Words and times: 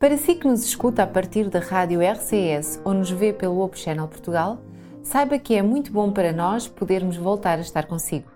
Para 0.00 0.16
si 0.16 0.34
que 0.34 0.48
nos 0.48 0.64
escuta 0.64 1.02
a 1.02 1.06
partir 1.06 1.50
da 1.50 1.58
rádio 1.58 2.00
RCS 2.00 2.80
ou 2.86 2.94
nos 2.94 3.10
vê 3.10 3.34
pelo 3.34 3.60
Open 3.60 3.78
Channel 3.78 4.08
Portugal, 4.08 4.58
saiba 5.02 5.38
que 5.38 5.54
é 5.54 5.60
muito 5.60 5.92
bom 5.92 6.10
para 6.10 6.32
nós 6.32 6.66
podermos 6.66 7.18
voltar 7.18 7.58
a 7.58 7.60
estar 7.60 7.84
consigo. 7.84 8.32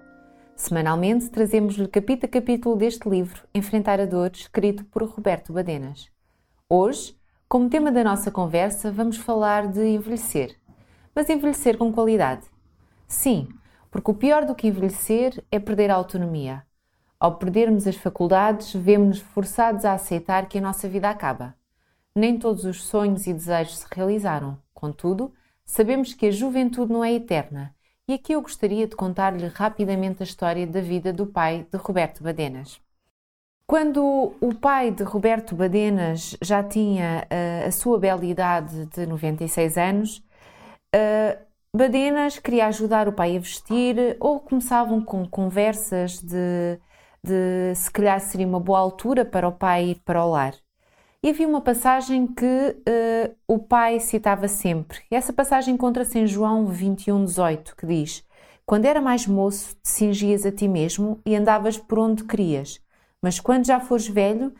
Semanalmente 0.55 1.31
trazemos-lhe 1.31 1.89
capítulo 1.89 2.27
a 2.27 2.29
capítulo 2.29 2.77
deste 2.77 3.09
livro, 3.09 3.45
Enfrentar 3.55 3.99
a 3.99 4.05
Dor, 4.05 4.31
escrito 4.35 4.85
por 4.85 5.05
Roberto 5.05 5.55
Badenas. 5.55 6.11
Hoje, 6.69 7.17
como 7.49 7.71
tema 7.71 7.91
da 7.91 8.05
nossa 8.05 8.31
conversa, 8.31 8.93
vamos 8.93 9.17
falar 9.17 9.67
de 9.67 9.87
envelhecer. 9.87 10.55
Mas 11.15 11.31
envelhecer 11.31 11.79
com 11.79 11.91
qualidade. 11.91 12.43
Sim, 13.09 13.49
porque 13.91 14.11
o 14.11 14.15
pior 14.15 14.45
do 14.45 14.55
que 14.55 14.69
envelhecer 14.69 15.43
é 15.51 15.59
perder 15.59 15.91
a 15.91 15.95
autonomia. 15.95 16.63
Ao 17.25 17.37
perdermos 17.37 17.87
as 17.87 17.97
faculdades, 17.97 18.75
vemos-nos 18.75 19.21
forçados 19.21 19.87
a 19.87 19.95
aceitar 19.95 20.47
que 20.47 20.59
a 20.59 20.61
nossa 20.61 20.87
vida 20.87 21.09
acaba. 21.09 21.55
Nem 22.15 22.39
todos 22.39 22.67
os 22.67 22.85
sonhos 22.85 23.27
e 23.27 23.33
desejos 23.33 23.79
se 23.79 23.87
realizaram. 23.91 24.59
Contudo, 24.75 25.33
sabemos 25.65 26.13
que 26.13 26.27
a 26.27 26.31
juventude 26.31 26.93
não 26.93 27.03
é 27.03 27.15
eterna. 27.15 27.75
E 28.07 28.13
aqui 28.13 28.35
eu 28.35 28.43
gostaria 28.43 28.87
de 28.87 28.95
contar-lhe 28.95 29.47
rapidamente 29.47 30.23
a 30.23 30.25
história 30.25 30.67
da 30.67 30.83
vida 30.83 31.15
do 31.15 31.25
pai 31.25 31.67
de 31.73 31.79
Roberto 31.79 32.23
Badenas. 32.23 32.79
Quando 33.67 34.35
o 34.39 34.55
pai 34.55 34.91
de 34.91 35.03
Roberto 35.03 35.57
Badenas 35.57 36.37
já 36.43 36.63
tinha 36.63 37.27
uh, 37.27 37.69
a 37.69 37.71
sua 37.73 37.99
bela 37.99 38.23
idade 38.23 38.85
de 38.85 39.07
96 39.07 39.79
anos, 39.79 40.19
uh, 40.95 41.43
Badenas 41.75 42.39
queria 42.39 42.67
ajudar 42.67 43.09
o 43.09 43.15
pai 43.15 43.35
a 43.35 43.41
vestir 43.41 43.97
ou 44.21 44.41
começavam 44.41 45.03
com 45.03 45.27
conversas 45.27 46.21
de 46.21 46.79
de 47.25 47.75
se 47.75 47.91
calhar 47.91 48.21
seria 48.21 48.47
uma 48.47 48.61
boa 48.61 48.79
altura 48.79 49.25
para 49.25 49.49
o 49.49 49.53
pai 49.53 49.87
ir 49.87 50.03
para 50.05 50.25
o 50.25 50.31
lar. 50.31 50.55
E 51.23 51.31
havia 51.31 51.49
uma 51.49 51.63
passagem 51.63 52.27
que 52.27 52.45
uh, 52.45 53.35
o 53.49 53.59
pai 53.59 53.99
citava 53.99 54.47
sempre. 54.47 54.99
E 55.11 55.17
essa 55.17 55.33
passagem 55.33 55.73
encontra-se 55.73 56.19
em 56.19 56.27
João 56.27 56.67
21, 56.67 57.25
18, 57.25 57.75
que 57.77 57.87
diz: 57.87 58.23
Quando 58.67 58.85
era 58.85 59.01
mais 59.01 59.27
moço, 59.27 59.75
te 59.83 59.89
cingias 59.89 60.45
a 60.45 60.53
ti 60.53 60.69
mesmo 60.69 61.19
e 61.25 61.35
andavas 61.35 61.79
por 61.79 61.99
onde 61.99 62.25
querias. 62.25 62.79
Mas 63.23 63.41
quando 63.41 63.67
já 63.67 63.81
fores 63.81 64.07
velho, 64.07 64.53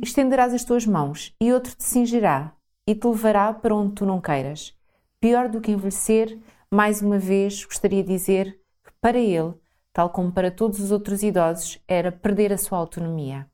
estenderás 0.00 0.54
as 0.54 0.62
tuas 0.62 0.86
mãos, 0.86 1.34
e 1.40 1.52
outro 1.52 1.74
te 1.74 1.82
cingirá 1.82 2.52
e 2.86 2.94
te 2.94 3.06
levará 3.08 3.52
para 3.52 3.74
onde 3.74 3.94
tu 3.94 4.06
não 4.06 4.20
queiras. 4.20 4.72
Pior 5.20 5.48
do 5.48 5.60
que 5.60 5.72
envelhecer, 5.72 6.38
mais 6.70 7.02
uma 7.02 7.18
vez 7.18 7.64
gostaria 7.64 8.04
de 8.04 8.08
dizer 8.08 8.60
que 8.84 8.92
para 9.00 9.18
ele 9.18 9.54
tal 9.92 10.10
como 10.10 10.32
para 10.32 10.50
todos 10.50 10.80
os 10.80 10.90
outros 10.90 11.22
idosos, 11.22 11.78
era 11.86 12.10
perder 12.10 12.52
a 12.52 12.58
sua 12.58 12.78
autonomia. 12.78 13.46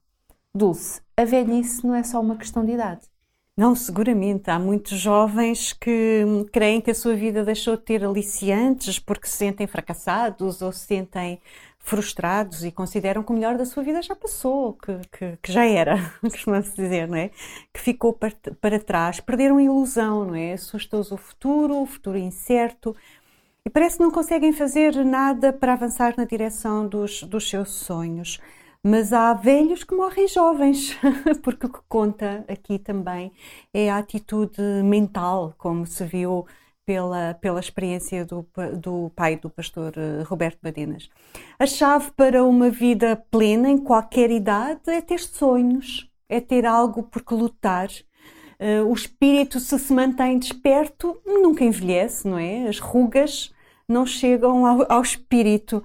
Dulce, 0.53 1.01
a 1.15 1.25
velhice 1.25 1.85
não 1.85 1.93
é 1.93 2.03
só 2.03 2.19
uma 2.19 2.35
questão 2.35 2.65
de 2.65 2.71
idade. 2.71 3.01
Não, 3.59 3.75
seguramente. 3.75 4.49
Há 4.49 4.57
muitos 4.57 4.97
jovens 4.97 5.73
que 5.73 6.23
creem 6.49 6.79
que 6.79 6.91
a 6.91 6.95
sua 6.95 7.13
vida 7.13 7.43
deixou 7.43 7.75
de 7.75 7.83
ter 7.83 8.05
aliciantes 8.05 8.99
porque 8.99 9.27
se 9.27 9.35
sentem 9.35 9.67
fracassados 9.67 10.61
ou 10.61 10.71
se 10.71 10.85
sentem 10.85 11.41
frustrados 11.77 12.63
e 12.63 12.71
consideram 12.71 13.21
que 13.21 13.31
o 13.31 13.35
melhor 13.35 13.57
da 13.57 13.65
sua 13.65 13.83
vida 13.83 14.01
já 14.01 14.15
passou, 14.15 14.73
que, 14.73 14.99
que, 15.11 15.37
que 15.41 15.51
já 15.51 15.65
era, 15.65 15.97
costuma-se 16.21 16.73
dizer, 16.73 17.07
não 17.07 17.17
é? 17.17 17.31
Que 17.73 17.81
ficou 17.81 18.13
para, 18.13 18.33
para 18.61 18.79
trás, 18.79 19.19
perderam 19.19 19.57
a 19.57 19.63
ilusão, 19.63 20.23
não 20.23 20.35
é? 20.35 20.53
Assusta-os 20.53 21.11
o 21.11 21.17
futuro, 21.17 21.81
o 21.81 21.85
futuro 21.85 22.17
incerto, 22.17 22.95
e 23.65 23.69
parece 23.69 23.97
que 23.97 24.03
não 24.03 24.11
conseguem 24.11 24.53
fazer 24.53 25.03
nada 25.03 25.51
para 25.53 25.73
avançar 25.73 26.13
na 26.17 26.25
direção 26.25 26.87
dos, 26.87 27.23
dos 27.23 27.49
seus 27.49 27.71
sonhos. 27.71 28.39
Mas 28.81 29.11
há 29.11 29.33
velhos 29.33 29.83
que 29.83 29.93
morrem 29.93 30.27
jovens, 30.27 30.97
porque 31.43 31.65
o 31.65 31.69
que 31.69 31.79
conta 31.89 32.45
aqui 32.47 32.79
também 32.79 33.31
é 33.73 33.89
a 33.89 33.97
atitude 33.97 34.61
mental, 34.83 35.53
como 35.57 35.85
se 35.85 36.05
viu 36.05 36.45
pela, 36.89 37.35
pela 37.35 37.59
experiência 37.59 38.25
do, 38.25 38.47
do 38.79 39.11
pai 39.15 39.35
do 39.35 39.47
pastor 39.47 39.93
eh, 39.95 40.23
Roberto 40.23 40.57
Badenas. 40.63 41.07
A 41.59 41.67
chave 41.67 42.09
para 42.13 42.43
uma 42.43 42.71
vida 42.71 43.15
plena, 43.29 43.69
em 43.69 43.77
qualquer 43.77 44.31
idade, 44.31 44.89
é 44.89 44.99
ter 44.99 45.19
sonhos, 45.19 46.09
é 46.27 46.41
ter 46.41 46.65
algo 46.65 47.03
por 47.03 47.21
que 47.21 47.35
lutar. 47.35 47.89
Uh, 48.59 48.85
o 48.89 48.93
espírito, 48.93 49.59
se 49.59 49.79
se 49.79 49.93
mantém 49.93 50.37
desperto, 50.37 51.21
nunca 51.25 51.63
envelhece, 51.63 52.27
não 52.27 52.37
é? 52.37 52.67
As 52.67 52.79
rugas 52.79 53.53
não 53.87 54.05
chegam 54.05 54.65
ao, 54.65 54.91
ao 54.91 55.01
espírito. 55.01 55.81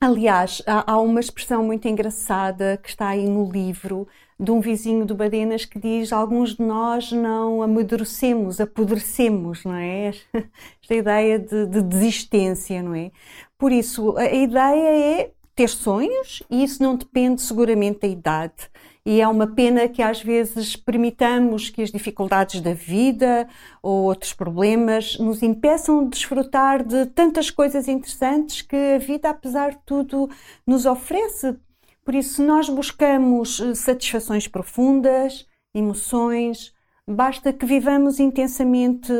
Aliás, 0.00 0.62
há, 0.66 0.92
há, 0.92 0.98
uma 1.00 1.18
expressão 1.18 1.64
muito 1.64 1.88
engraçada 1.88 2.78
que 2.82 2.88
está 2.88 3.08
aí 3.08 3.28
no 3.28 3.50
livro 3.50 4.06
de 4.38 4.50
um 4.50 4.60
vizinho 4.60 5.04
do 5.04 5.14
Badenas 5.14 5.64
que 5.64 5.78
diz: 5.78 6.12
Alguns 6.12 6.54
de 6.54 6.62
nós 6.62 7.10
não 7.10 7.62
amadurecemos, 7.62 8.60
apodrecemos, 8.60 9.64
não 9.64 9.74
é? 9.74 10.12
Esta 10.80 10.94
ideia 10.94 11.38
de, 11.38 11.66
de 11.66 11.82
desistência, 11.82 12.82
não 12.82 12.94
é? 12.94 13.10
Por 13.58 13.72
isso, 13.72 14.16
a 14.16 14.32
ideia 14.32 15.22
é 15.22 15.32
ter 15.56 15.68
sonhos 15.68 16.44
e 16.48 16.62
isso 16.62 16.80
não 16.80 16.94
depende 16.94 17.42
seguramente 17.42 18.00
da 18.00 18.06
idade. 18.06 18.70
E 19.10 19.22
é 19.22 19.26
uma 19.26 19.46
pena 19.46 19.88
que 19.88 20.02
às 20.02 20.22
vezes 20.22 20.76
permitamos 20.76 21.70
que 21.70 21.80
as 21.80 21.90
dificuldades 21.90 22.60
da 22.60 22.74
vida 22.74 23.48
ou 23.82 24.02
outros 24.02 24.34
problemas 24.34 25.16
nos 25.18 25.42
impeçam 25.42 26.04
de 26.04 26.10
desfrutar 26.10 26.84
de 26.84 27.06
tantas 27.06 27.50
coisas 27.50 27.88
interessantes 27.88 28.60
que 28.60 28.76
a 28.76 28.98
vida, 28.98 29.30
apesar 29.30 29.70
de 29.70 29.78
tudo, 29.86 30.28
nos 30.66 30.84
oferece. 30.84 31.56
Por 32.04 32.14
isso, 32.14 32.42
nós 32.42 32.68
buscamos 32.68 33.58
eh, 33.60 33.74
satisfações 33.74 34.46
profundas, 34.46 35.46
emoções, 35.72 36.74
basta 37.06 37.50
que 37.50 37.64
vivamos 37.64 38.20
intensamente 38.20 39.10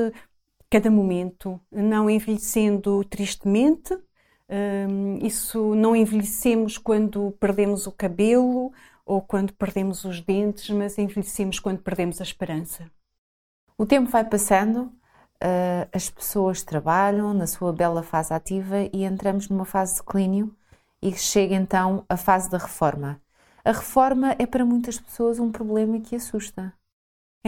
cada 0.68 0.90
momento, 0.90 1.58
não 1.72 2.10
envelhecendo 2.10 3.02
tristemente. 3.04 3.96
Hum, 4.50 5.18
isso 5.22 5.74
não 5.74 5.96
envelhecemos 5.96 6.76
quando 6.76 7.34
perdemos 7.40 7.86
o 7.86 7.92
cabelo 7.92 8.70
ou 9.08 9.22
quando 9.22 9.54
perdemos 9.54 10.04
os 10.04 10.20
dentes, 10.20 10.68
mas 10.70 10.98
envelhecemos 10.98 11.58
quando 11.58 11.80
perdemos 11.80 12.20
a 12.20 12.24
esperança. 12.24 12.90
O 13.76 13.86
tempo 13.86 14.10
vai 14.10 14.22
passando, 14.22 14.82
uh, 14.82 15.88
as 15.92 16.10
pessoas 16.10 16.62
trabalham 16.62 17.32
na 17.32 17.46
sua 17.46 17.72
bela 17.72 18.02
fase 18.02 18.34
ativa 18.34 18.82
e 18.92 19.04
entramos 19.04 19.48
numa 19.48 19.64
fase 19.64 19.94
de 19.94 20.00
declínio 20.00 20.54
e 21.00 21.12
chega 21.14 21.54
então 21.54 22.04
a 22.08 22.16
fase 22.16 22.50
da 22.50 22.58
reforma. 22.58 23.20
A 23.64 23.72
reforma 23.72 24.36
é 24.38 24.46
para 24.46 24.64
muitas 24.64 24.98
pessoas 25.00 25.38
um 25.38 25.50
problema 25.50 25.98
que 26.00 26.14
assusta 26.14 26.72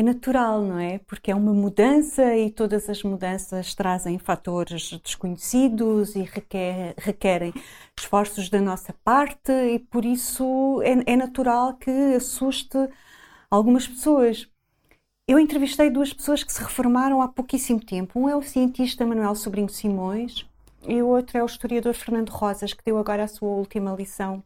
é 0.00 0.02
natural, 0.02 0.62
não 0.62 0.78
é? 0.78 0.98
Porque 1.00 1.30
é 1.30 1.34
uma 1.34 1.52
mudança 1.52 2.34
e 2.34 2.50
todas 2.50 2.88
as 2.88 3.02
mudanças 3.02 3.74
trazem 3.74 4.18
fatores 4.18 4.98
desconhecidos 5.04 6.16
e 6.16 6.22
requer, 6.22 6.94
requerem 6.96 7.52
esforços 7.98 8.48
da 8.48 8.60
nossa 8.60 8.94
parte 9.04 9.52
e 9.52 9.78
por 9.78 10.04
isso 10.04 10.80
é, 10.82 11.12
é 11.12 11.16
natural 11.16 11.74
que 11.74 11.90
assuste 12.16 12.78
algumas 13.50 13.86
pessoas. 13.86 14.48
Eu 15.28 15.38
entrevistei 15.38 15.90
duas 15.90 16.12
pessoas 16.12 16.42
que 16.42 16.52
se 16.52 16.62
reformaram 16.62 17.20
há 17.20 17.28
pouquíssimo 17.28 17.80
tempo. 17.84 18.18
Um 18.20 18.28
é 18.28 18.34
o 18.34 18.42
cientista 18.42 19.06
Manuel 19.06 19.34
Sobrinho 19.34 19.68
Simões 19.68 20.46
e 20.88 21.02
o 21.02 21.08
outro 21.08 21.36
é 21.38 21.42
o 21.42 21.46
historiador 21.46 21.94
Fernando 21.94 22.30
Rosas, 22.30 22.72
que 22.72 22.84
deu 22.84 22.98
agora 22.98 23.24
a 23.24 23.28
sua 23.28 23.50
última 23.50 23.94
lição, 23.94 24.42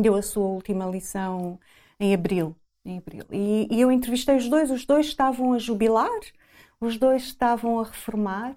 deu 0.00 0.14
a 0.14 0.22
sua 0.22 0.46
última 0.46 0.86
lição 0.86 1.58
em 2.00 2.14
abril 2.14 2.56
em 2.90 2.98
abril. 2.98 3.24
E, 3.30 3.68
e 3.70 3.80
eu 3.80 3.92
entrevistei 3.92 4.36
os 4.36 4.48
dois, 4.48 4.70
os 4.70 4.84
dois 4.84 5.06
estavam 5.06 5.52
a 5.52 5.58
jubilar, 5.58 6.20
os 6.80 6.96
dois 6.96 7.22
estavam 7.24 7.80
a 7.80 7.84
reformar 7.84 8.54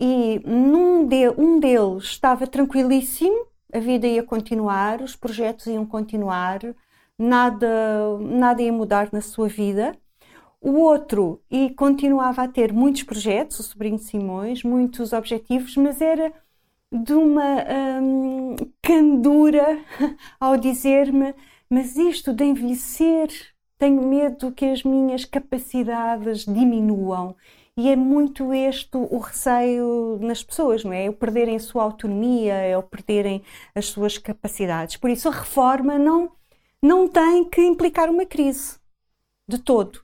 e 0.00 0.40
num 0.46 1.06
de, 1.06 1.28
um 1.30 1.58
deles 1.58 2.04
estava 2.04 2.46
tranquilíssimo, 2.46 3.46
a 3.72 3.80
vida 3.80 4.06
ia 4.06 4.22
continuar, 4.22 5.02
os 5.02 5.16
projetos 5.16 5.66
iam 5.66 5.84
continuar, 5.84 6.60
nada, 7.18 8.18
nada 8.20 8.62
ia 8.62 8.72
mudar 8.72 9.08
na 9.12 9.20
sua 9.20 9.48
vida. 9.48 9.96
O 10.60 10.72
outro 10.80 11.40
e 11.50 11.70
continuava 11.70 12.42
a 12.42 12.48
ter 12.48 12.72
muitos 12.72 13.02
projetos, 13.02 13.58
o 13.58 13.62
sobrinho 13.62 13.98
Simões, 13.98 14.62
muitos 14.62 15.12
objetivos, 15.12 15.76
mas 15.76 16.00
era 16.00 16.32
de 16.92 17.12
uma 17.12 17.64
hum, 18.00 18.56
candura 18.80 19.78
ao 20.40 20.56
dizer-me: 20.56 21.34
Mas 21.68 21.96
isto 21.96 22.32
de 22.32 22.44
envelhecer 22.44 23.28
tenho 23.78 24.02
medo 24.02 24.52
que 24.52 24.66
as 24.66 24.82
minhas 24.82 25.24
capacidades 25.24 26.44
diminuam. 26.44 27.36
E 27.76 27.88
é 27.88 27.94
muito 27.94 28.52
este 28.52 28.96
o 28.96 29.18
receio 29.18 30.18
nas 30.20 30.42
pessoas, 30.42 30.82
não 30.82 30.92
é? 30.92 31.06
É 31.06 31.10
o 31.10 31.12
perderem 31.12 31.54
a 31.56 31.60
sua 31.60 31.84
autonomia, 31.84 32.54
é 32.54 32.76
o 32.76 32.82
perderem 32.82 33.42
as 33.74 33.86
suas 33.86 34.18
capacidades. 34.18 34.96
Por 34.96 35.08
isso, 35.08 35.28
a 35.28 35.32
reforma 35.32 35.96
não, 35.96 36.32
não 36.82 37.06
tem 37.06 37.44
que 37.44 37.60
implicar 37.60 38.10
uma 38.10 38.26
crise, 38.26 38.78
de 39.48 39.58
todo. 39.58 40.00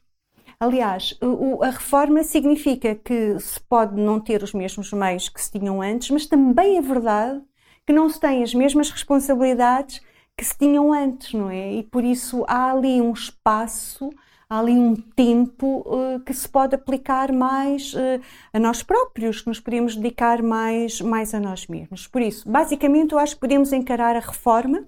Aliás, 0.59 1.19
a 1.61 1.71
reforma 1.71 2.23
significa 2.23 2.95
que 2.95 3.39
se 3.41 3.61
pode 3.61 4.01
não 4.01 4.21
ter 4.21 4.43
os 4.43 4.55
mesmos 4.55 4.93
meios 4.93 5.29
que 5.29 5.43
se 5.43 5.51
tinham 5.51 5.83
antes, 5.83 6.11
mas 6.11 6.27
também 6.27 6.79
é 6.79 6.81
verdade 6.81 7.43
que 7.85 7.93
não 7.93 8.09
se 8.09 8.19
tem 8.19 8.43
as 8.43 8.55
mesmas 8.55 8.89
responsabilidades 8.91 10.01
que 10.37 10.45
se 10.45 10.57
tinham 10.59 10.93
antes, 10.93 11.33
não 11.33 11.51
é? 11.51 11.75
E 11.75 11.83
por 11.83 12.05
isso 12.05 12.45
há 12.49 12.73
ali 12.73 13.01
um 13.01 13.13
espaço, 13.13 14.11
há 14.49 14.59
ali 14.59 14.73
um 14.73 14.95
tempo 14.95 15.85
uh, 15.87 16.21
que 16.21 16.35
se 16.35 16.49
pode 16.49 16.75
aplicar 16.75 17.33
mais 17.33 17.95
uh, 17.95 18.21
a 18.53 18.59
nós 18.59 18.83
próprios, 18.83 19.41
que 19.41 19.49
nos 19.49 19.61
podemos 19.61 19.97
dedicar 19.97 20.43
mais, 20.43 21.01
mais 21.01 21.35
a 21.35 21.41
nós 21.41 21.67
mesmos. 21.67 22.07
Por 22.07 22.21
isso, 22.21 22.49
basicamente, 22.49 23.13
eu 23.13 23.19
acho 23.19 23.35
que 23.35 23.41
podemos 23.41 23.73
encarar 23.73 24.17
a 24.17 24.21
reforma 24.21 24.87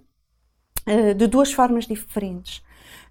uh, 0.87 1.14
de 1.14 1.26
duas 1.26 1.52
formas 1.52 1.87
diferentes. 1.87 2.62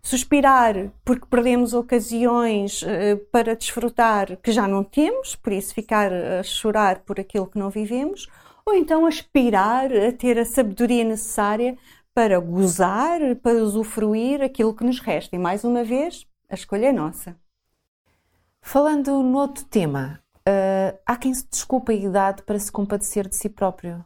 Suspirar 0.01 0.91
porque 1.03 1.25
perdemos 1.25 1.73
ocasiões 1.73 2.83
para 3.31 3.55
desfrutar 3.55 4.37
que 4.37 4.51
já 4.51 4.67
não 4.67 4.83
temos, 4.83 5.35
por 5.35 5.51
isso 5.51 5.73
ficar 5.73 6.13
a 6.13 6.43
chorar 6.43 6.99
por 6.99 7.19
aquilo 7.19 7.47
que 7.47 7.57
não 7.57 7.71
vivemos, 7.71 8.29
ou 8.63 8.75
então 8.75 9.07
aspirar 9.07 9.91
a 9.91 10.11
ter 10.11 10.37
a 10.37 10.45
sabedoria 10.45 11.03
necessária 11.03 11.75
para 12.15 12.39
gozar, 12.39 13.19
para 13.44 13.62
usufruir 13.62 14.41
aquilo 14.41 14.73
que 14.73 14.85
nos 14.85 15.01
resta. 15.01 15.35
E 15.35 15.39
mais 15.39 15.65
uma 15.65 15.83
vez, 15.83 16.25
a 16.50 16.56
escolha 16.56 16.88
é 16.88 16.94
nossa. 16.94 17.35
Falando 18.62 19.21
no 19.21 19.38
outro 19.38 19.65
tema, 19.65 20.21
uh, 20.47 20.97
há 21.06 21.17
quem 21.17 21.33
se 21.33 21.45
desculpa 21.45 21.91
a 21.91 21.95
idade 21.95 22.41
para 22.44 22.57
se 22.57 22.71
compadecer 22.71 23.27
de 23.27 23.35
si 23.35 23.50
próprio. 23.50 24.03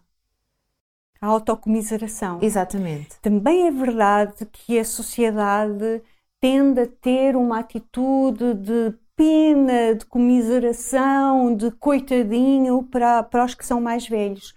A 1.21 1.27
autocomiseração. 1.27 2.39
Exatamente. 2.41 3.19
Também 3.21 3.67
é 3.67 3.71
verdade 3.71 4.43
que 4.51 4.79
a 4.79 4.85
sociedade 4.85 6.01
tende 6.39 6.81
a 6.81 6.87
ter 6.87 7.35
uma 7.35 7.59
atitude 7.59 8.55
de 8.55 8.95
pena, 9.15 9.93
de 9.93 10.05
comiseração, 10.05 11.55
de 11.55 11.69
coitadinho 11.71 12.81
para, 12.83 13.21
para 13.21 13.45
os 13.45 13.53
que 13.53 13.65
são 13.65 13.79
mais 13.79 14.07
velhos. 14.07 14.55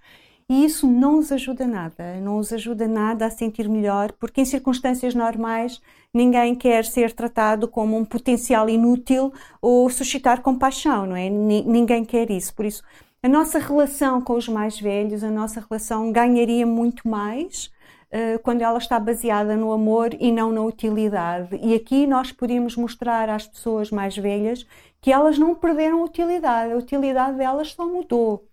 E 0.52 0.66
isso 0.66 0.86
não 0.86 1.18
os 1.18 1.32
ajuda 1.32 1.66
nada, 1.66 2.20
não 2.20 2.36
os 2.36 2.52
ajuda 2.52 2.86
nada 2.86 3.24
a 3.24 3.30
sentir 3.30 3.70
melhor, 3.70 4.12
porque 4.12 4.42
em 4.42 4.44
circunstâncias 4.44 5.14
normais 5.14 5.80
ninguém 6.12 6.54
quer 6.54 6.84
ser 6.84 7.14
tratado 7.14 7.66
como 7.66 7.96
um 7.96 8.04
potencial 8.04 8.68
inútil 8.68 9.32
ou 9.62 9.88
suscitar 9.88 10.42
compaixão, 10.42 11.06
não 11.06 11.16
é? 11.16 11.30
Ninguém 11.30 12.04
quer 12.04 12.30
isso. 12.30 12.54
Por 12.54 12.66
isso, 12.66 12.82
a 13.22 13.28
nossa 13.30 13.58
relação 13.58 14.20
com 14.20 14.34
os 14.34 14.46
mais 14.46 14.78
velhos, 14.78 15.24
a 15.24 15.30
nossa 15.30 15.58
relação 15.66 16.12
ganharia 16.12 16.66
muito 16.66 17.08
mais 17.08 17.72
uh, 18.12 18.38
quando 18.42 18.60
ela 18.60 18.76
está 18.76 19.00
baseada 19.00 19.56
no 19.56 19.72
amor 19.72 20.10
e 20.20 20.30
não 20.30 20.52
na 20.52 20.60
utilidade. 20.60 21.58
E 21.62 21.72
aqui 21.74 22.06
nós 22.06 22.30
podemos 22.30 22.76
mostrar 22.76 23.30
às 23.30 23.46
pessoas 23.46 23.90
mais 23.90 24.18
velhas 24.18 24.66
que 25.00 25.10
elas 25.10 25.38
não 25.38 25.54
perderam 25.54 26.02
a 26.02 26.04
utilidade, 26.04 26.74
a 26.74 26.76
utilidade 26.76 27.38
delas 27.38 27.72
só 27.72 27.86
mudou 27.88 28.51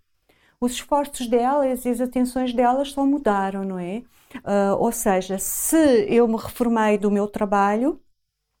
os 0.60 0.72
esforços 0.72 1.26
delas 1.26 1.84
e 1.84 1.88
as 1.88 2.00
atenções 2.00 2.52
delas 2.52 2.92
só 2.92 3.04
mudaram, 3.06 3.64
não 3.64 3.78
é? 3.78 4.02
Uh, 4.36 4.76
ou 4.78 4.92
seja, 4.92 5.38
se 5.38 5.76
eu 6.08 6.28
me 6.28 6.36
reformei 6.36 6.98
do 6.98 7.10
meu 7.10 7.26
trabalho, 7.26 8.00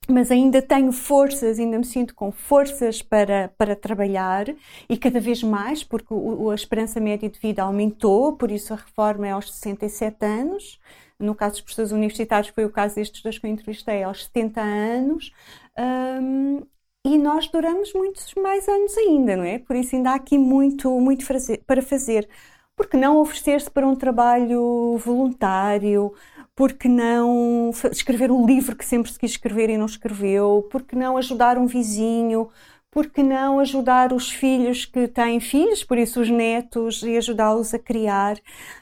mas 0.08 0.30
ainda 0.30 0.60
tenho 0.62 0.92
forças, 0.92 1.58
ainda 1.58 1.78
me 1.78 1.84
sinto 1.84 2.14
com 2.14 2.32
forças 2.32 3.02
para, 3.02 3.48
para 3.56 3.76
trabalhar 3.76 4.46
e 4.88 4.96
cada 4.98 5.20
vez 5.20 5.42
mais, 5.42 5.84
porque 5.84 6.12
o, 6.12 6.50
a 6.50 6.54
esperança 6.54 7.00
média 7.00 7.28
de 7.28 7.38
vida 7.38 7.62
aumentou, 7.62 8.36
por 8.36 8.50
isso 8.50 8.72
a 8.72 8.76
reforma 8.76 9.28
é 9.28 9.30
aos 9.32 9.52
67 9.52 10.24
anos. 10.24 10.80
No 11.18 11.34
caso 11.34 11.52
dos 11.54 11.60
professores 11.62 11.92
universitários, 11.92 12.52
foi 12.52 12.64
o 12.64 12.70
caso 12.70 12.94
destes 12.96 13.22
dois 13.22 13.38
que 13.38 13.46
eu 13.46 13.50
entrevistei, 13.50 14.02
aos 14.02 14.24
70 14.24 14.60
anos. 14.62 15.32
Um, 15.78 16.62
e 17.04 17.16
nós 17.18 17.48
duramos 17.48 17.92
muitos 17.94 18.34
mais 18.34 18.68
anos 18.68 18.96
ainda, 18.98 19.36
não 19.36 19.44
é? 19.44 19.58
Por 19.58 19.76
isso 19.76 19.96
ainda 19.96 20.10
há 20.10 20.14
aqui 20.14 20.36
muito, 20.38 20.90
muito 21.00 21.24
para 21.66 21.82
fazer. 21.82 22.28
Porque 22.76 22.96
não 22.96 23.18
oferecer-se 23.18 23.70
para 23.70 23.86
um 23.86 23.96
trabalho 23.96 24.96
voluntário? 24.98 26.14
Porque 26.54 26.88
não 26.88 27.70
escrever 27.90 28.30
o 28.30 28.46
livro 28.46 28.76
que 28.76 28.84
sempre 28.84 29.10
se 29.12 29.18
quis 29.18 29.32
escrever 29.32 29.70
e 29.70 29.78
não 29.78 29.86
escreveu? 29.86 30.66
Porque 30.70 30.96
não 30.96 31.16
ajudar 31.16 31.58
um 31.58 31.66
vizinho? 31.66 32.48
Porque 32.90 33.22
não 33.22 33.60
ajudar 33.60 34.12
os 34.12 34.30
filhos 34.30 34.84
que 34.84 35.08
têm 35.08 35.40
filhos, 35.40 35.84
por 35.84 35.96
isso 35.96 36.20
os 36.20 36.28
netos, 36.30 37.02
e 37.02 37.16
ajudá-los 37.16 37.72
a 37.72 37.78
criar? 37.78 38.36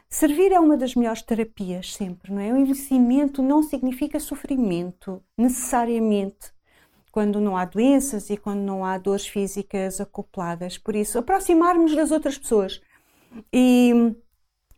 Servir 0.08 0.52
é 0.52 0.58
uma 0.60 0.76
das 0.76 0.94
melhores 0.94 1.22
terapias 1.22 1.94
sempre, 1.94 2.32
não 2.32 2.40
é? 2.40 2.52
O 2.52 2.56
envelhecimento 2.56 3.42
não 3.42 3.62
significa 3.62 4.18
sofrimento, 4.18 5.22
necessariamente 5.36 6.57
quando 7.10 7.40
não 7.40 7.56
há 7.56 7.64
doenças 7.64 8.30
e 8.30 8.36
quando 8.36 8.60
não 8.60 8.84
há 8.84 8.98
dores 8.98 9.26
físicas 9.26 10.00
acopladas. 10.00 10.78
Por 10.78 10.94
isso, 10.94 11.18
aproximarmos 11.18 11.94
das 11.94 12.10
outras 12.10 12.38
pessoas 12.38 12.80
e 13.52 14.14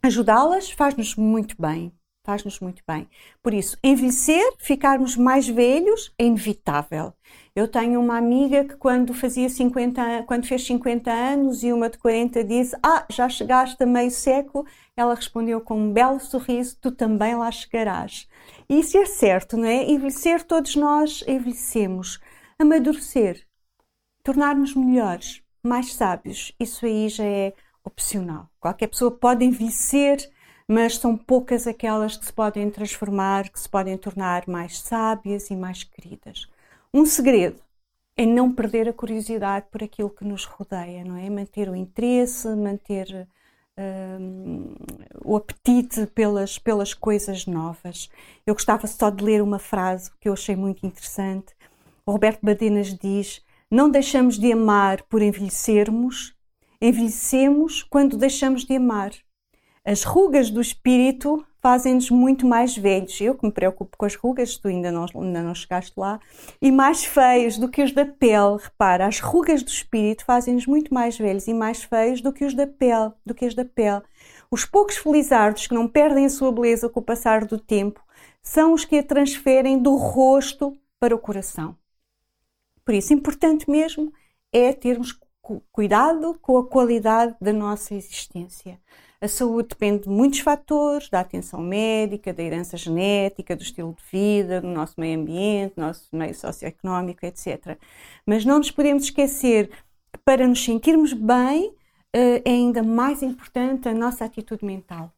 ajudá-las 0.03 0.71
faz-nos 0.71 1.15
muito 1.15 1.55
bem. 1.61 1.93
Faz-nos 2.25 2.61
muito 2.61 2.83
bem. 2.87 3.09
Por 3.43 3.55
isso, 3.55 3.79
envelhecer, 3.83 4.53
ficarmos 4.59 5.17
mais 5.17 5.49
velhos, 5.49 6.13
é 6.19 6.25
inevitável. 6.25 7.15
Eu 7.55 7.67
tenho 7.69 8.01
uma 8.01 8.17
amiga 8.17 8.65
que 8.65 8.77
quando 8.77 9.13
fazia 9.13 9.49
50, 9.49 10.25
quando 10.27 10.47
fez 10.47 10.65
50 10.65 11.11
anos 11.11 11.63
e 11.63 11.73
uma 11.73 11.91
de 11.91 11.99
40 11.99 12.45
disse: 12.45 12.77
"Ah, 12.83 13.05
já 13.11 13.29
chegaste 13.29 13.83
a 13.83 13.87
meio 13.87 14.11
século". 14.11 14.67
Ela 14.97 15.15
respondeu 15.15 15.61
com 15.61 15.77
um 15.79 15.93
belo 15.93 16.21
sorriso: 16.21 16.77
"Tu 16.81 16.91
também 16.93 17.35
lá 17.37 17.51
chegarás". 17.51 18.29
E 18.69 18.81
isso 18.81 18.97
é 18.99 19.05
certo, 19.05 19.57
não 19.57 19.67
é? 19.67 19.85
Envelhecer 19.91 20.45
todos 20.45 20.77
nós 20.77 21.25
envelhecemos 21.27 22.21
amadurecer, 22.61 23.47
tornar-nos 24.23 24.75
melhores, 24.75 25.43
mais 25.63 25.95
sábios, 25.95 26.53
isso 26.61 26.85
aí 26.85 27.09
já 27.09 27.25
é 27.25 27.55
opcional. 27.83 28.51
Qualquer 28.61 28.89
pessoa 28.89 29.11
pode 29.11 29.47
envelhecer, 29.47 30.31
mas 30.69 30.99
são 30.99 31.17
poucas 31.17 31.67
aquelas 31.67 32.19
que 32.19 32.27
se 32.27 32.33
podem 32.33 32.71
transformar, 32.71 33.49
que 33.49 33.59
se 33.59 33.69
podem 33.69 33.97
tornar 33.97 34.47
mais 34.47 34.79
sábias 34.81 35.51
e 35.51 35.57
mais 35.57 35.85
queridas. 35.85 36.49
Um 36.93 37.07
segredo 37.07 37.61
é 38.17 38.27
não 38.27 38.53
perder 38.53 38.89
a 38.89 38.93
curiosidade 38.93 39.67
por 39.71 39.83
aquilo 39.83 40.11
que 40.11 40.25
nos 40.25 40.45
rodeia, 40.45 41.05
não 41.05 41.17
é? 41.17 41.31
Manter 41.31 41.69
o 41.69 41.77
interesse, 41.77 42.49
manter 42.49 43.29
um, 43.79 44.75
o 45.25 45.37
apetite 45.37 46.07
pelas, 46.07 46.59
pelas 46.59 46.93
coisas 46.93 47.47
novas. 47.47 48.11
Eu 48.47 48.55
gostava 48.55 48.87
só 48.87 49.09
de 49.09 49.25
ler 49.25 49.43
uma 49.43 49.59
frase 49.59 50.11
que 50.21 50.29
eu 50.29 50.33
achei 50.33 50.57
muito 50.57 50.85
interessante, 50.85 51.55
o 52.05 52.13
Roberto 52.13 52.41
Badenas 52.43 52.93
diz: 52.93 53.41
Não 53.71 53.89
deixamos 53.89 54.37
de 54.37 54.53
amar 54.53 55.03
por 55.05 55.23
envelhecermos, 55.23 56.35
envelhecemos 56.81 57.85
quando 57.85 58.17
deixamos 58.17 58.65
de 58.65 58.75
amar. 58.75 59.13
As 59.85 60.03
rugas 60.03 60.51
do 60.51 60.61
espírito 60.61 61.47
fazem-nos 61.61 62.11
muito 62.11 62.47
mais 62.47 62.77
velhos. 62.77 63.21
Eu 63.21 63.35
que 63.35 63.45
me 63.45 63.53
preocupo 63.53 63.97
com 63.97 64.07
as 64.07 64.15
rugas, 64.15 64.57
tu 64.57 64.69
ainda 64.69 64.91
não, 64.91 65.07
ainda 65.15 65.43
não 65.43 65.55
chegaste 65.55 65.93
lá, 65.99 66.19
e 66.61 66.73
mais 66.73 67.05
feios 67.05 67.59
do 67.59 67.69
que 67.69 67.83
os 67.83 67.93
da 67.93 68.05
pele. 68.05 68.59
Repara, 68.63 69.07
as 69.07 69.21
rugas 69.21 69.63
do 69.63 69.69
espírito 69.69 70.25
fazem-nos 70.25 70.67
muito 70.67 70.93
mais 70.93 71.17
velhos 71.19 71.47
e 71.47 71.55
mais 71.55 71.83
feios 71.83 72.21
do 72.21 72.33
que 72.33 72.45
os 72.45 72.55
da 72.55 72.67
pele, 72.67 73.13
do 73.25 73.35
que 73.35 73.45
as 73.45 73.55
da 73.55 73.65
pele. 73.65 74.03
Os 74.51 74.65
poucos 74.65 74.97
felizardos 74.97 75.67
que 75.67 75.75
não 75.75 75.87
perdem 75.87 76.27
a 76.27 76.31
sua 76.31 76.51
beleza 76.51 76.89
com 76.89 77.01
o 77.01 77.05
passar 77.05 77.45
do 77.45 77.59
tempo 77.59 78.03
são 78.43 78.73
os 78.73 78.85
que 78.85 78.99
a 78.99 79.03
transferem 79.03 79.79
do 79.79 79.97
rosto 79.97 80.77
para 80.99 81.15
o 81.15 81.19
coração. 81.19 81.77
Por 82.85 82.95
isso, 82.95 83.13
importante 83.13 83.71
mesmo 83.71 84.13
é 84.53 84.73
termos 84.73 85.13
cuidado 85.73 86.39
com 86.41 86.59
a 86.59 86.67
qualidade 86.67 87.35
da 87.41 87.53
nossa 87.53 87.95
existência. 87.95 88.79
A 89.21 89.29
saúde 89.29 89.69
depende 89.69 90.05
de 90.05 90.09
muitos 90.09 90.41
fatores, 90.41 91.11
da 91.11 91.21
atenção 91.21 91.61
médica, 91.61 92.33
da 92.33 92.43
herança 92.43 92.77
genética, 92.77 93.55
do 93.55 93.63
estilo 93.63 93.95
de 93.95 94.03
vida, 94.11 94.63
do 94.63 94.69
nosso 94.69 94.99
meio 94.99 95.21
ambiente, 95.21 95.75
do 95.77 95.83
nosso 95.83 96.09
meio 96.11 96.35
socioeconómico, 96.35 97.27
etc. 97.27 97.79
Mas 98.25 98.47
não 98.47 98.59
nos 98.59 98.71
podemos 98.71 99.05
esquecer 99.05 99.69
que 100.13 100.19
para 100.25 100.49
nos 100.49 100.65
sentirmos 100.65 101.13
bem 101.13 101.75
eh, 102.15 102.43
é 102.45 102.51
ainda 102.51 102.83
mais 102.83 103.23
importante 103.23 103.89
a 103.89 103.95
nossa 103.95 104.25
atitude 104.25 104.65
mental. 104.65 105.13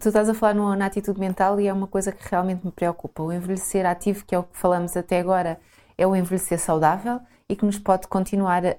Tu 0.00 0.08
estás 0.08 0.28
a 0.28 0.34
falar 0.34 0.76
na 0.76 0.86
atitude 0.86 1.18
mental 1.18 1.60
e 1.60 1.68
é 1.68 1.72
uma 1.72 1.86
coisa 1.86 2.12
que 2.12 2.28
realmente 2.28 2.64
me 2.66 2.72
preocupa. 2.72 3.22
O 3.22 3.32
envelhecer 3.32 3.86
ativo, 3.86 4.26
que 4.26 4.34
é 4.34 4.38
o 4.38 4.42
que 4.44 4.58
falamos 4.58 4.96
até 4.96 5.20
agora, 5.20 5.58
é 5.98 6.06
o 6.06 6.14
envelhecer 6.14 6.58
saudável 6.58 7.20
e 7.48 7.56
que 7.56 7.64
nos 7.64 7.78
pode 7.78 8.08
continuar 8.08 8.64
a, 8.66 8.70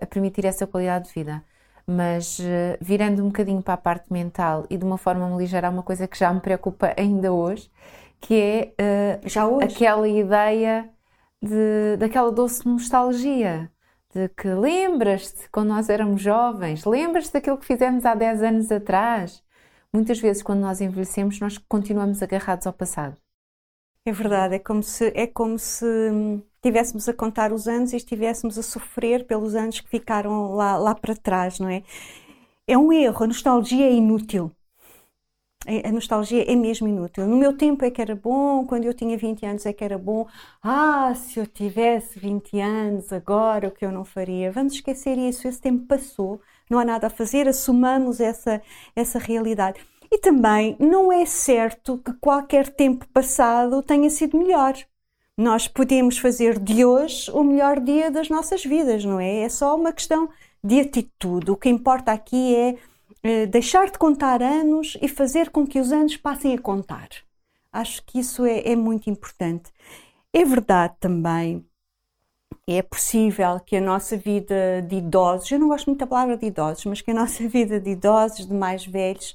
a 0.00 0.06
permitir 0.06 0.44
essa 0.44 0.66
qualidade 0.66 1.08
de 1.08 1.14
vida. 1.14 1.42
Mas 1.86 2.38
uh, 2.38 2.78
virando 2.80 3.22
um 3.22 3.26
bocadinho 3.26 3.62
para 3.62 3.74
a 3.74 3.78
parte 3.78 4.12
mental 4.12 4.66
e 4.70 4.76
de 4.76 4.84
uma 4.84 4.96
forma 4.96 5.28
ligeira, 5.36 5.68
há 5.68 5.70
uma 5.70 5.82
coisa 5.82 6.08
que 6.08 6.18
já 6.18 6.32
me 6.32 6.40
preocupa 6.40 6.94
ainda 6.98 7.32
hoje, 7.32 7.70
que 8.20 8.34
é 8.80 9.20
uh, 9.24 9.28
já 9.28 9.46
hoje? 9.46 9.66
aquela 9.66 10.08
ideia 10.08 10.90
de, 11.42 11.96
daquela 11.98 12.32
doce 12.32 12.66
nostalgia. 12.66 13.70
De 14.14 14.28
que 14.28 14.48
lembras-te 14.48 15.48
quando 15.50 15.68
nós 15.68 15.88
éramos 15.88 16.22
jovens, 16.22 16.84
lembras-te 16.84 17.32
daquilo 17.32 17.58
que 17.58 17.66
fizemos 17.66 18.04
há 18.04 18.14
10 18.14 18.42
anos 18.44 18.72
atrás. 18.72 19.42
Muitas 19.92 20.20
vezes, 20.20 20.42
quando 20.42 20.60
nós 20.60 20.80
envelhecemos, 20.80 21.40
nós 21.40 21.58
continuamos 21.58 22.22
agarrados 22.22 22.66
ao 22.66 22.72
passado. 22.72 23.16
É 24.06 24.12
verdade, 24.12 24.54
é 24.56 24.58
como 24.58 24.82
se, 24.82 25.12
é 25.16 25.26
como 25.26 25.58
se 25.58 25.84
estivéssemos 26.64 27.08
a 27.08 27.12
contar 27.12 27.52
os 27.52 27.68
anos 27.68 27.92
e 27.92 27.96
estivéssemos 27.96 28.58
a 28.58 28.62
sofrer 28.62 29.26
pelos 29.26 29.54
anos 29.54 29.80
que 29.80 29.88
ficaram 29.88 30.54
lá, 30.54 30.78
lá 30.78 30.94
para 30.94 31.14
trás, 31.14 31.60
não 31.60 31.68
é? 31.68 31.82
É 32.66 32.78
um 32.78 32.90
erro, 32.90 33.24
a 33.24 33.26
nostalgia 33.26 33.86
é 33.86 33.92
inútil. 33.92 34.50
a 35.84 35.92
nostalgia 35.92 36.50
é 36.50 36.56
mesmo 36.56 36.88
inútil. 36.88 37.26
No 37.26 37.36
meu 37.36 37.56
tempo 37.56 37.84
é 37.84 37.90
que 37.90 38.00
era 38.00 38.14
bom, 38.16 38.66
quando 38.66 38.84
eu 38.84 38.94
tinha 38.94 39.16
20 39.18 39.44
anos 39.46 39.66
é 39.66 39.72
que 39.74 39.84
era 39.84 39.98
bom. 39.98 40.26
Ah, 40.62 41.14
se 41.14 41.38
eu 41.38 41.46
tivesse 41.46 42.18
20 42.18 42.58
anos 42.60 43.12
agora, 43.12 43.68
o 43.68 43.70
que 43.70 43.84
eu 43.84 43.92
não 43.92 44.04
faria? 44.04 44.50
Vamos 44.50 44.74
esquecer 44.74 45.18
isso, 45.18 45.46
esse 45.46 45.60
tempo 45.60 45.86
passou, 45.86 46.40
não 46.70 46.78
há 46.78 46.84
nada 46.84 47.08
a 47.08 47.10
fazer, 47.10 47.46
assumamos 47.48 48.20
essa, 48.20 48.62
essa 48.96 49.18
realidade. 49.18 49.80
E 50.10 50.18
também 50.18 50.76
não 50.78 51.12
é 51.12 51.26
certo 51.26 51.98
que 51.98 52.12
qualquer 52.14 52.68
tempo 52.68 53.06
passado 53.08 53.82
tenha 53.82 54.08
sido 54.10 54.38
melhor. 54.38 54.74
Nós 55.36 55.66
podemos 55.66 56.18
fazer 56.18 56.58
de 56.58 56.84
hoje 56.84 57.30
o 57.32 57.42
melhor 57.42 57.80
dia 57.80 58.10
das 58.10 58.28
nossas 58.28 58.64
vidas, 58.64 59.04
não 59.04 59.18
é? 59.18 59.40
É 59.40 59.48
só 59.48 59.76
uma 59.76 59.92
questão 59.92 60.28
de 60.62 60.80
atitude. 60.80 61.50
O 61.50 61.56
que 61.56 61.68
importa 61.68 62.12
aqui 62.12 62.54
é 62.54 62.78
eh, 63.22 63.46
deixar 63.46 63.90
de 63.90 63.98
contar 63.98 64.42
anos 64.42 64.96
e 65.02 65.08
fazer 65.08 65.50
com 65.50 65.66
que 65.66 65.80
os 65.80 65.90
anos 65.92 66.16
passem 66.16 66.54
a 66.54 66.60
contar. 66.60 67.08
Acho 67.72 68.04
que 68.04 68.20
isso 68.20 68.44
é, 68.44 68.60
é 68.72 68.76
muito 68.76 69.10
importante. 69.10 69.72
É 70.32 70.44
verdade 70.44 70.94
também, 71.00 71.64
é 72.66 72.82
possível 72.82 73.60
que 73.60 73.76
a 73.76 73.80
nossa 73.80 74.16
vida 74.16 74.82
de 74.88 74.96
idosos, 74.96 75.50
eu 75.50 75.58
não 75.58 75.68
gosto 75.68 75.86
muito 75.86 76.00
da 76.00 76.06
palavra 76.06 76.36
de 76.36 76.46
idosos, 76.46 76.84
mas 76.86 77.00
que 77.00 77.10
a 77.10 77.14
nossa 77.14 77.46
vida 77.48 77.80
de 77.80 77.90
idosos, 77.90 78.46
de 78.46 78.54
mais 78.54 78.86
velhos, 78.86 79.34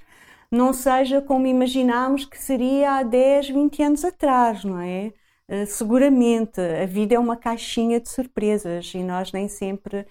não 0.52 0.74
seja 0.74 1.22
como 1.22 1.46
imaginámos 1.46 2.26
que 2.26 2.38
seria 2.42 2.94
há 2.98 3.04
10, 3.04 3.50
20 3.50 3.84
anos 3.84 4.06
atrás, 4.06 4.64
não 4.64 4.80
é? 4.80 5.14
Uh, 5.50 5.66
seguramente 5.66 6.62
a 6.62 6.86
vida 6.86 7.16
é 7.16 7.20
uma 7.20 7.36
caixinha 7.36 8.00
de 8.00 8.08
surpresas 8.08 8.94
e 8.94 9.00
nós 9.00 9.32
nem 9.32 9.48
sempre 9.48 10.06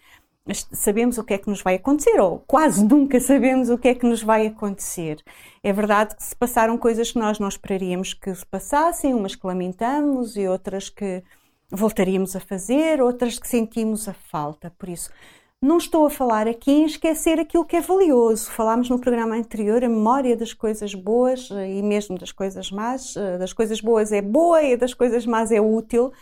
sabemos 0.72 1.18
o 1.18 1.24
que 1.24 1.34
é 1.34 1.38
que 1.38 1.48
nos 1.48 1.62
vai 1.62 1.74
acontecer, 1.74 2.18
ou 2.20 2.40
quase 2.40 2.84
nunca 2.84 3.20
sabemos 3.20 3.68
o 3.68 3.78
que 3.78 3.88
é 3.88 3.94
que 3.94 4.06
nos 4.06 4.22
vai 4.22 4.46
acontecer. 4.46 5.22
É 5.62 5.72
verdade 5.72 6.16
que 6.16 6.22
se 6.22 6.34
passaram 6.34 6.78
coisas 6.78 7.12
que 7.12 7.18
nós 7.18 7.38
não 7.38 7.48
esperaríamos 7.48 8.14
que 8.14 8.34
se 8.34 8.46
passassem, 8.46 9.14
umas 9.14 9.34
que 9.34 9.46
lamentamos 9.46 10.36
e 10.36 10.48
outras 10.48 10.88
que 10.88 11.22
voltaríamos 11.70 12.34
a 12.34 12.40
fazer, 12.40 13.00
outras 13.00 13.38
que 13.38 13.46
sentimos 13.46 14.08
a 14.08 14.14
falta. 14.14 14.72
Por 14.78 14.88
isso, 14.88 15.10
não 15.60 15.78
estou 15.78 16.06
a 16.06 16.10
falar 16.10 16.46
aqui 16.46 16.70
em 16.70 16.84
esquecer 16.84 17.40
aquilo 17.40 17.64
que 17.64 17.76
é 17.76 17.80
valioso. 17.80 18.50
Falámos 18.52 18.88
no 18.88 18.98
programa 18.98 19.34
anterior 19.34 19.84
a 19.84 19.88
memória 19.88 20.36
das 20.36 20.52
coisas 20.52 20.94
boas 20.94 21.50
eh, 21.50 21.78
e 21.78 21.82
mesmo 21.82 22.16
das 22.16 22.30
coisas 22.30 22.70
más. 22.70 23.16
Eh, 23.16 23.38
das 23.38 23.52
coisas 23.52 23.80
boas 23.80 24.12
é 24.12 24.22
boa 24.22 24.62
e 24.62 24.76
das 24.76 24.94
coisas 24.94 25.26
más 25.26 25.50
é 25.50 25.60
útil. 25.60 26.12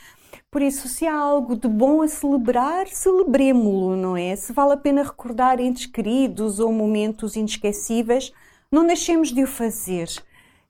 Por 0.50 0.62
isso, 0.62 0.88
se 0.88 1.06
há 1.06 1.14
algo 1.14 1.54
de 1.54 1.68
bom 1.68 2.00
a 2.00 2.08
celebrar, 2.08 2.88
celebremo-lo, 2.88 3.94
não 3.94 4.16
é? 4.16 4.34
Se 4.36 4.52
vale 4.54 4.72
a 4.72 4.76
pena 4.76 5.02
recordar 5.02 5.60
entes 5.60 5.84
queridos 5.84 6.58
ou 6.58 6.72
momentos 6.72 7.36
inesquecíveis, 7.36 8.32
não 8.72 8.86
deixemos 8.86 9.32
de 9.32 9.42
o 9.42 9.46
fazer. 9.46 10.08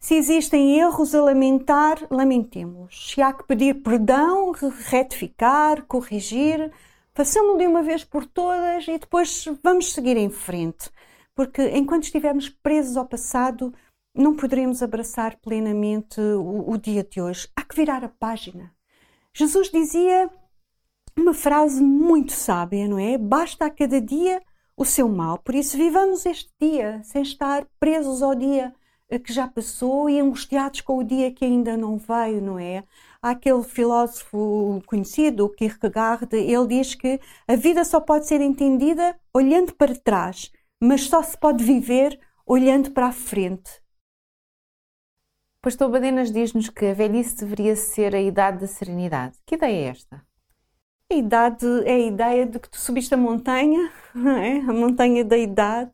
Se 0.00 0.14
existem 0.14 0.78
erros 0.78 1.14
a 1.14 1.22
lamentar, 1.22 1.98
lamentemos-los. 2.10 3.12
Se 3.12 3.22
há 3.22 3.32
que 3.32 3.44
pedir 3.44 3.74
perdão, 3.74 4.52
retificar, 4.90 5.82
corrigir, 5.86 6.72
façamos-lo 7.16 7.56
de 7.56 7.66
uma 7.66 7.82
vez 7.82 8.04
por 8.04 8.26
todas 8.26 8.86
e 8.86 8.98
depois 8.98 9.46
vamos 9.64 9.94
seguir 9.94 10.18
em 10.18 10.28
frente. 10.28 10.90
Porque 11.34 11.62
enquanto 11.70 12.04
estivermos 12.04 12.50
presos 12.50 12.96
ao 12.96 13.06
passado, 13.06 13.72
não 14.14 14.36
poderemos 14.36 14.82
abraçar 14.82 15.38
plenamente 15.38 16.20
o, 16.20 16.70
o 16.70 16.76
dia 16.76 17.02
de 17.02 17.20
hoje. 17.20 17.48
Há 17.56 17.62
que 17.62 17.74
virar 17.74 18.04
a 18.04 18.08
página. 18.10 18.70
Jesus 19.34 19.70
dizia 19.70 20.30
uma 21.16 21.32
frase 21.32 21.82
muito 21.82 22.32
sábia, 22.32 22.86
não 22.86 22.98
é? 22.98 23.16
Basta 23.16 23.64
a 23.64 23.70
cada 23.70 23.98
dia 23.98 24.42
o 24.76 24.84
seu 24.84 25.08
mal. 25.08 25.38
Por 25.38 25.54
isso, 25.54 25.76
vivamos 25.78 26.26
este 26.26 26.52
dia 26.60 27.00
sem 27.02 27.22
estar 27.22 27.66
presos 27.80 28.22
ao 28.22 28.34
dia 28.34 28.74
que 29.24 29.32
já 29.32 29.48
passou 29.48 30.10
e 30.10 30.20
angustiados 30.20 30.82
com 30.82 30.98
o 30.98 31.04
dia 31.04 31.32
que 31.32 31.44
ainda 31.44 31.76
não 31.76 31.96
veio, 31.96 32.42
não 32.42 32.58
é? 32.58 32.84
Há 33.22 33.30
aquele 33.30 33.62
filósofo 33.62 34.82
conhecido, 34.86 35.48
Kierkegaard, 35.48 36.28
ele 36.32 36.66
diz 36.66 36.94
que 36.94 37.20
a 37.46 37.56
vida 37.56 37.84
só 37.84 38.00
pode 38.00 38.26
ser 38.26 38.40
entendida 38.40 39.18
olhando 39.32 39.74
para 39.74 39.94
trás, 39.94 40.52
mas 40.80 41.02
só 41.02 41.22
se 41.22 41.36
pode 41.36 41.64
viver 41.64 42.18
olhando 42.46 42.90
para 42.92 43.06
a 43.06 43.12
frente. 43.12 43.82
Pastor 45.60 45.90
Badenas 45.90 46.30
diz-nos 46.30 46.68
que 46.68 46.86
a 46.86 46.94
velhice 46.94 47.36
deveria 47.36 47.74
ser 47.74 48.14
a 48.14 48.20
idade 48.20 48.60
da 48.60 48.66
serenidade. 48.68 49.36
Que 49.44 49.56
ideia 49.56 49.86
é 49.86 49.88
esta? 49.88 50.24
A 51.10 51.14
idade 51.14 51.66
é 51.84 51.92
a 51.92 51.98
ideia 51.98 52.46
de 52.46 52.58
que 52.58 52.68
tu 52.68 52.78
subiste 52.78 53.14
a 53.14 53.16
montanha, 53.16 53.90
é? 54.44 54.58
a 54.58 54.72
montanha 54.72 55.24
da 55.24 55.36
idade, 55.36 55.92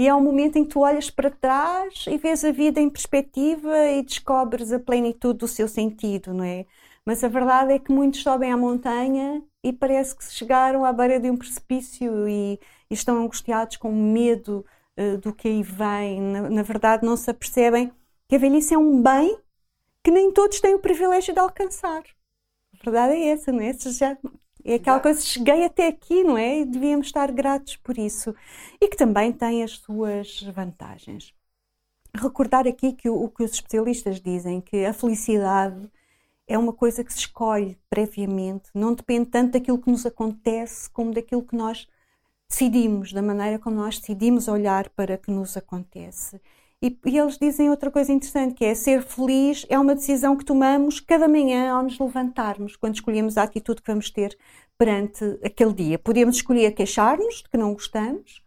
e 0.00 0.08
é 0.08 0.14
um 0.14 0.22
momento 0.22 0.56
em 0.56 0.64
que 0.64 0.70
tu 0.70 0.80
olhas 0.80 1.10
para 1.10 1.30
trás 1.30 2.06
e 2.08 2.16
vês 2.16 2.42
a 2.42 2.50
vida 2.50 2.80
em 2.80 2.88
perspectiva 2.88 3.86
e 3.86 4.02
descobres 4.02 4.72
a 4.72 4.78
plenitude 4.78 5.40
do 5.40 5.46
seu 5.46 5.68
sentido, 5.68 6.32
não 6.32 6.42
é? 6.42 6.64
Mas 7.04 7.22
a 7.22 7.28
verdade 7.28 7.74
é 7.74 7.78
que 7.78 7.92
muitos 7.92 8.22
sobem 8.22 8.50
à 8.50 8.56
montanha 8.56 9.42
e 9.62 9.74
parece 9.74 10.16
que 10.16 10.24
chegaram 10.24 10.86
à 10.86 10.92
beira 10.94 11.20
de 11.20 11.30
um 11.30 11.36
precipício 11.36 12.26
e, 12.26 12.58
e 12.90 12.94
estão 12.94 13.22
angustiados 13.22 13.76
com 13.76 13.92
medo 13.92 14.64
uh, 14.96 15.18
do 15.18 15.34
que 15.34 15.48
aí 15.48 15.62
vem. 15.62 16.18
Na, 16.18 16.48
na 16.48 16.62
verdade, 16.62 17.04
não 17.04 17.14
se 17.14 17.30
apercebem 17.30 17.92
que 18.26 18.36
a 18.36 18.38
velhice 18.38 18.72
é 18.72 18.78
um 18.78 19.02
bem 19.02 19.36
que 20.02 20.10
nem 20.10 20.32
todos 20.32 20.60
têm 20.60 20.74
o 20.74 20.80
privilégio 20.80 21.34
de 21.34 21.40
alcançar. 21.40 22.04
A 22.72 22.82
verdade 22.82 23.16
é 23.16 23.28
essa, 23.32 23.52
não 23.52 23.60
é? 23.60 23.74
Já, 23.74 24.16
é 24.64 24.74
aquela 24.74 25.00
coisa, 25.00 25.20
cheguei 25.20 25.64
até 25.64 25.88
aqui, 25.88 26.24
não 26.24 26.36
é? 26.36 26.60
E 26.60 26.64
devíamos 26.64 27.06
estar 27.06 27.30
gratos 27.32 27.76
por 27.76 27.98
isso. 27.98 28.34
E 28.80 28.88
que 28.88 28.96
também 28.96 29.32
tem 29.32 29.62
as 29.62 29.72
suas 29.72 30.42
vantagens. 30.42 31.34
Recordar 32.14 32.66
aqui 32.66 32.92
que 32.92 33.08
o, 33.08 33.24
o 33.24 33.28
que 33.28 33.42
os 33.42 33.52
especialistas 33.52 34.20
dizem, 34.20 34.60
que 34.60 34.84
a 34.84 34.92
felicidade 34.92 35.90
é 36.46 36.58
uma 36.58 36.72
coisa 36.72 37.04
que 37.04 37.12
se 37.12 37.20
escolhe 37.20 37.78
previamente, 37.88 38.70
não 38.74 38.92
depende 38.94 39.30
tanto 39.30 39.52
daquilo 39.52 39.78
que 39.80 39.90
nos 39.90 40.04
acontece 40.04 40.90
como 40.90 41.14
daquilo 41.14 41.44
que 41.44 41.54
nós 41.56 41.86
decidimos, 42.48 43.12
da 43.12 43.22
maneira 43.22 43.58
como 43.58 43.76
nós 43.76 44.00
decidimos 44.00 44.48
olhar 44.48 44.88
para 44.90 45.14
o 45.14 45.18
que 45.18 45.30
nos 45.30 45.56
acontece. 45.56 46.40
E, 46.82 46.98
e, 47.04 47.18
eles 47.18 47.36
dizem 47.36 47.68
outra 47.68 47.90
coisa 47.90 48.10
interessante, 48.10 48.54
que 48.54 48.64
é 48.64 48.74
ser 48.74 49.02
feliz 49.02 49.66
é 49.68 49.78
uma 49.78 49.94
decisão 49.94 50.34
que 50.34 50.44
tomamos 50.44 50.98
cada 50.98 51.28
manhã 51.28 51.72
ao 51.72 51.82
nos 51.82 51.98
levantarmos, 51.98 52.74
quando 52.74 52.94
escolhemos 52.94 53.36
a 53.36 53.42
atitude 53.42 53.82
que 53.82 53.90
vamos 53.90 54.10
ter 54.10 54.36
perante 54.78 55.38
aquele 55.44 55.74
dia. 55.74 55.98
Podemos 55.98 56.36
escolher 56.36 56.72
queixar-nos 56.72 57.42
de 57.42 57.50
que 57.50 57.58
não 57.58 57.74
gostamos, 57.74 58.42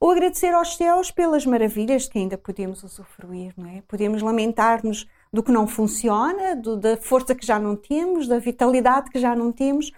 ou 0.00 0.10
agradecer 0.10 0.52
aos 0.52 0.76
céus 0.76 1.12
pelas 1.12 1.46
maravilhas 1.46 2.08
que 2.08 2.18
ainda 2.18 2.36
podemos 2.36 2.82
usufruir, 2.82 3.54
não 3.56 3.68
é? 3.68 3.82
Podemos 3.86 4.20
lamentar-nos 4.20 5.06
do 5.32 5.42
que 5.42 5.52
não 5.52 5.68
funciona, 5.68 6.56
do, 6.56 6.76
da 6.76 6.96
força 6.96 7.36
que 7.36 7.46
já 7.46 7.58
não 7.58 7.76
temos, 7.76 8.26
da 8.26 8.40
vitalidade 8.40 9.10
que 9.10 9.20
já 9.20 9.36
não 9.36 9.52
temos, 9.52 9.92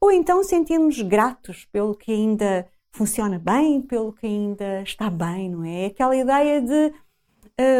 ou 0.00 0.10
então 0.10 0.42
sentirmos 0.42 1.00
gratos 1.02 1.64
pelo 1.66 1.94
que 1.94 2.10
ainda 2.10 2.68
funciona 2.90 3.38
bem, 3.38 3.80
pelo 3.80 4.12
que 4.12 4.26
ainda 4.26 4.82
está 4.82 5.08
bem, 5.08 5.48
não 5.48 5.64
é? 5.64 5.86
Aquela 5.86 6.16
ideia 6.16 6.60
de 6.60 6.92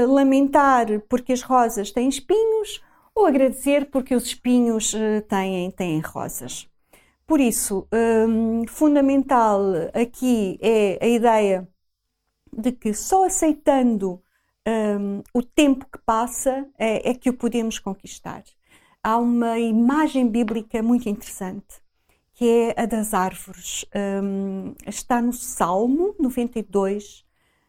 lamentar 0.09 0.87
porque 1.09 1.33
as 1.33 1.43
rosas 1.43 1.91
têm 1.93 2.09
espinhos 2.09 2.83
ou 3.19 3.27
agradecer 3.27 3.91
porque 3.91 4.15
os 4.15 4.25
espinhos 4.27 4.95
uh, 4.95 5.21
têm, 5.29 5.71
têm 5.73 5.99
rosas. 6.01 6.69
Por 7.27 7.41
isso, 7.41 7.87
um, 7.93 8.67
fundamental 8.69 9.61
aqui 9.93 10.59
é 10.63 10.99
a 11.05 11.07
ideia 11.09 11.69
de 12.57 12.73
que 12.73 12.95
só 12.95 13.27
aceitando 13.27 14.23
um, 14.67 15.23
o 15.35 15.43
tempo 15.43 15.85
que 15.93 15.99
passa 16.07 16.67
é, 16.79 17.11
é, 17.11 17.15
que 17.15 17.29
o 17.29 17.35
podemos 17.35 17.79
conquistar. 17.79 18.45
Há 19.03 19.19
uma 19.19 19.59
imagem 19.59 20.29
bíblica 20.29 20.83
muito 20.83 21.09
interessante, 21.09 21.83
que 22.35 22.49
é 22.49 22.81
a 22.81 22.87
das 22.87 23.13
árvores. 23.13 23.85
Um, 23.95 24.75
está 24.87 25.21
no 25.21 25.33
Salmo 25.33 26.15
92, 26.19 27.27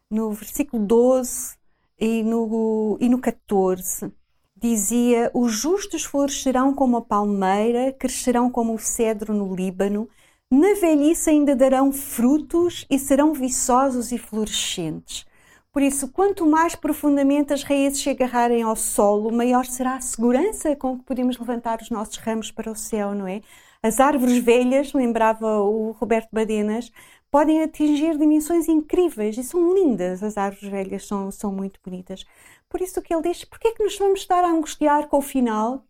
no 0.10 0.32
versículo 0.32 0.86
12 0.86 1.59
e 2.00 2.24
no, 2.24 2.98
e 3.00 3.10
no 3.10 3.20
14 3.20 4.12
dizia: 4.56 5.32
Os 5.34 5.54
justos 5.54 6.04
florescerão 6.04 6.74
como 6.74 6.98
a 6.98 7.02
palmeira, 7.02 7.94
crescerão 7.94 8.50
como 8.50 8.74
o 8.74 8.80
cedro 8.80 9.34
no 9.34 9.56
Líbano, 9.56 10.10
na 10.52 10.74
velhice 10.76 11.30
ainda 11.30 11.56
darão 11.56 11.92
frutos 11.92 12.86
e 12.90 12.98
serão 12.98 13.34
viçosos 13.34 14.12
e 14.12 14.18
florescentes. 14.18 15.26
Por 15.72 15.84
isso, 15.84 16.08
quanto 16.08 16.48
mais 16.48 16.76
profundamente 16.76 17.54
as 17.54 17.62
raízes 17.62 18.02
se 18.02 18.10
agarrarem 18.10 18.64
ao 18.64 18.76
solo, 18.76 19.32
maior 19.32 19.66
será 19.66 19.96
a 19.96 20.02
segurança 20.02 20.76
com 20.76 20.98
que 20.98 21.06
podemos 21.06 21.38
levantar 21.38 21.80
os 21.82 21.92
nossos 21.92 22.18
ramos 22.18 22.52
para 22.52 22.72
o 22.72 22.76
céu, 22.76 23.14
não 23.14 23.28
é? 23.28 23.42
As 23.82 24.00
árvores 24.00 24.40
velhas, 24.40 24.92
lembrava 24.92 25.62
o 25.62 25.92
Roberto 25.92 26.30
Badenas, 26.34 26.92
podem 27.32 27.64
atingir 27.64 28.18
dimensões 28.18 28.68
incríveis 28.68 29.38
e 29.38 29.44
são 29.44 29.74
lindas. 29.74 30.24
As 30.24 30.38
árvores 30.38 30.70
velhas 30.70 31.08
são, 31.08 31.32
são 31.32 31.52
muito 31.52 31.80
bonitas. 31.84 32.26
Por 32.68 32.82
isso 32.82 33.02
que 33.02 33.14
ele 33.14 33.24
diz: 33.24 33.44
porquê 33.46 33.70
é 33.70 33.74
que 33.74 33.84
nos 33.84 33.98
vamos 33.98 34.22
estar 34.22 34.44
a 34.44 34.50
angustiar 34.50 35.08
com 35.08 35.18
o 35.18 35.22
final, 35.22 35.86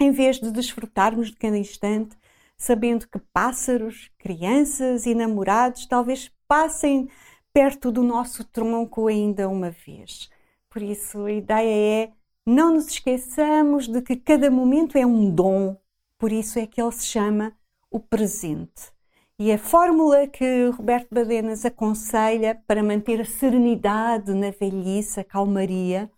em 0.00 0.10
vez 0.10 0.38
de 0.38 0.50
desfrutarmos 0.50 1.28
de 1.30 1.36
cada 1.36 1.56
instante, 1.56 2.16
sabendo 2.56 3.08
que 3.08 3.18
pássaros, 3.32 4.10
crianças 4.18 5.06
e 5.06 5.14
namorados 5.14 5.86
talvez 5.86 6.30
passem 6.48 7.08
perto 7.52 7.92
do 7.92 8.02
nosso 8.02 8.44
tronco 8.44 9.06
ainda 9.06 9.48
uma 9.48 9.70
vez? 9.70 10.30
Por 10.68 10.82
isso, 10.82 11.24
a 11.24 11.32
ideia 11.32 12.04
é 12.04 12.12
não 12.46 12.74
nos 12.74 12.88
esqueçamos 12.88 13.88
de 13.88 14.02
que 14.02 14.16
cada 14.16 14.50
momento 14.50 14.98
é 14.98 15.06
um 15.06 15.30
dom, 15.30 15.76
por 16.18 16.30
isso 16.32 16.58
é 16.58 16.66
que 16.66 16.80
ele 16.80 16.92
se 16.92 17.06
chama 17.06 17.56
o 17.90 17.98
presente. 17.98 18.93
E 19.36 19.50
a 19.50 19.58
fórmula 19.58 20.28
que 20.28 20.68
Roberto 20.68 21.12
Badenas 21.12 21.64
aconselha 21.64 22.62
para 22.68 22.84
manter 22.84 23.20
a 23.20 23.24
serenidade 23.24 24.32
na 24.32 24.50
velhice, 24.50 25.18
a 25.18 25.24
calmaria, 25.24 26.08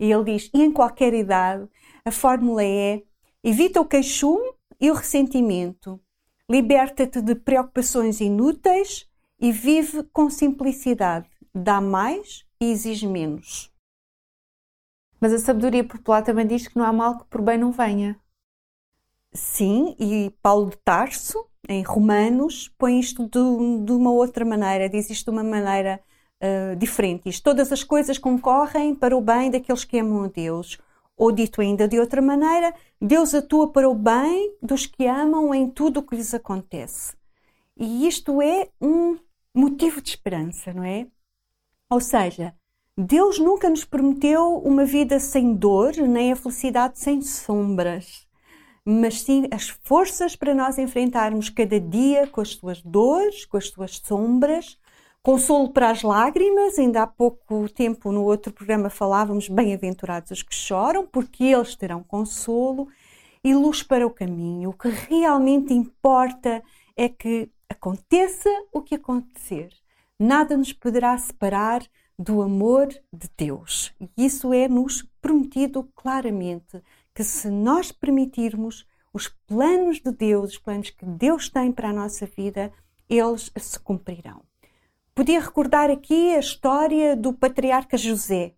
e 0.00 0.10
ele 0.10 0.24
diz, 0.24 0.50
e 0.52 0.60
em 0.60 0.72
qualquer 0.72 1.14
idade, 1.14 1.68
a 2.04 2.10
fórmula 2.10 2.64
é 2.64 3.02
evita 3.44 3.80
o 3.80 3.86
queixume 3.86 4.52
e 4.80 4.90
o 4.90 4.94
ressentimento, 4.94 6.00
liberta-te 6.50 7.22
de 7.22 7.36
preocupações 7.36 8.20
inúteis 8.20 9.08
e 9.38 9.52
vive 9.52 10.02
com 10.12 10.28
simplicidade, 10.28 11.28
dá 11.54 11.80
mais 11.80 12.44
e 12.60 12.72
exige 12.72 13.06
menos. 13.06 13.72
Mas 15.20 15.32
a 15.32 15.38
sabedoria 15.38 15.84
popular 15.84 16.22
também 16.22 16.46
diz 16.46 16.66
que 16.66 16.76
não 16.76 16.84
há 16.84 16.92
mal 16.92 17.18
que 17.18 17.26
por 17.26 17.40
bem 17.40 17.56
não 17.56 17.70
venha. 17.70 18.20
Sim, 19.32 19.94
e 19.98 20.30
Paulo 20.42 20.70
de 20.70 20.76
Tarso, 20.78 21.48
em 21.68 21.82
Romanos, 21.82 22.70
põe 22.78 22.98
isto 22.98 23.24
de, 23.24 23.84
de 23.84 23.92
uma 23.92 24.10
outra 24.10 24.44
maneira, 24.44 24.88
diz 24.88 25.10
isto 25.10 25.30
de 25.30 25.30
uma 25.30 25.44
maneira 25.44 26.00
uh, 26.42 26.76
diferente. 26.76 27.24
Diz: 27.24 27.40
Todas 27.40 27.72
as 27.72 27.82
coisas 27.82 28.18
concorrem 28.18 28.94
para 28.94 29.16
o 29.16 29.20
bem 29.20 29.50
daqueles 29.50 29.84
que 29.84 29.98
amam 29.98 30.24
a 30.24 30.28
Deus. 30.28 30.78
Ou 31.16 31.30
dito 31.30 31.60
ainda 31.60 31.86
de 31.86 31.98
outra 31.98 32.20
maneira, 32.20 32.74
Deus 33.00 33.34
atua 33.34 33.70
para 33.70 33.88
o 33.88 33.94
bem 33.94 34.54
dos 34.60 34.84
que 34.84 35.06
amam 35.06 35.54
em 35.54 35.70
tudo 35.70 36.00
o 36.00 36.02
que 36.02 36.16
lhes 36.16 36.34
acontece. 36.34 37.14
E 37.76 38.06
isto 38.06 38.42
é 38.42 38.68
um 38.80 39.16
motivo 39.54 40.00
de 40.00 40.10
esperança, 40.10 40.72
não 40.72 40.82
é? 40.82 41.06
Ou 41.88 42.00
seja, 42.00 42.52
Deus 42.98 43.38
nunca 43.38 43.70
nos 43.70 43.84
prometeu 43.84 44.58
uma 44.58 44.84
vida 44.84 45.20
sem 45.20 45.54
dor, 45.54 45.96
nem 45.96 46.32
a 46.32 46.36
felicidade 46.36 46.98
sem 46.98 47.22
sombras 47.22 48.23
mas 48.84 49.22
sim 49.22 49.46
as 49.50 49.68
forças 49.68 50.36
para 50.36 50.54
nós 50.54 50.78
enfrentarmos 50.78 51.48
cada 51.48 51.80
dia 51.80 52.26
com 52.26 52.40
as 52.40 52.50
suas 52.50 52.82
dores, 52.82 53.44
com 53.46 53.56
as 53.56 53.68
suas 53.68 53.98
sombras, 54.04 54.78
consolo 55.22 55.70
para 55.70 55.90
as 55.90 56.02
lágrimas. 56.02 56.78
Ainda 56.78 57.02
há 57.02 57.06
pouco 57.06 57.68
tempo 57.70 58.12
no 58.12 58.24
outro 58.24 58.52
programa 58.52 58.90
falávamos 58.90 59.48
bem-aventurados 59.48 60.30
os 60.30 60.42
que 60.42 60.54
choram, 60.54 61.06
porque 61.06 61.44
eles 61.44 61.74
terão 61.74 62.02
consolo 62.02 62.88
e 63.42 63.54
luz 63.54 63.82
para 63.82 64.06
o 64.06 64.10
caminho. 64.10 64.70
O 64.70 64.74
que 64.74 64.88
realmente 64.88 65.72
importa 65.72 66.62
é 66.96 67.08
que 67.08 67.48
aconteça 67.68 68.50
o 68.72 68.82
que 68.82 68.94
acontecer, 68.96 69.70
nada 70.18 70.56
nos 70.56 70.72
poderá 70.72 71.16
separar 71.16 71.82
do 72.18 72.42
amor 72.42 72.88
de 73.12 73.28
Deus. 73.36 73.92
E 74.00 74.26
isso 74.26 74.52
é 74.52 74.68
nos 74.68 75.02
prometido 75.20 75.88
claramente 75.96 76.80
que 77.14 77.22
se 77.22 77.48
nós 77.48 77.92
permitirmos 77.92 78.86
os 79.12 79.28
planos 79.46 80.00
de 80.00 80.10
Deus, 80.10 80.52
os 80.52 80.58
planos 80.58 80.90
que 80.90 81.06
Deus 81.06 81.48
tem 81.48 81.70
para 81.70 81.90
a 81.90 81.92
nossa 81.92 82.26
vida, 82.26 82.72
eles 83.08 83.52
se 83.56 83.78
cumprirão. 83.78 84.42
Podia 85.14 85.38
recordar 85.38 85.90
aqui 85.90 86.34
a 86.34 86.40
história 86.40 87.14
do 87.14 87.32
patriarca 87.32 87.96
José, 87.96 88.54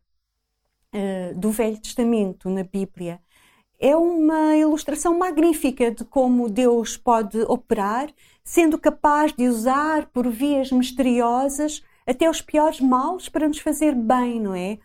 eh, 0.91 1.35
do 1.35 1.51
Velho 1.51 1.79
Testamento, 1.79 2.49
na 2.49 2.65
Bíblia. 2.65 3.21
É 3.79 3.95
uma 3.95 4.57
ilustração 4.57 5.19
magnífica 5.19 5.91
de 5.91 6.03
como 6.07 6.49
Deus 6.49 6.97
pode 6.97 7.39
operar, 7.43 8.09
sendo 8.43 8.79
capaz 8.79 9.35
de 9.35 9.47
usar 9.47 10.07
por 10.07 10.31
vias 10.31 10.73
misteriosas 10.73 11.83
até 12.07 12.31
os 12.31 12.41
piores 12.41 12.81
maus 12.81 13.29
para 13.29 13.47
nos 13.47 13.59
fazer 13.59 13.95
bem, 13.95 14.41
não 14.41 14.55
é? 14.55 14.79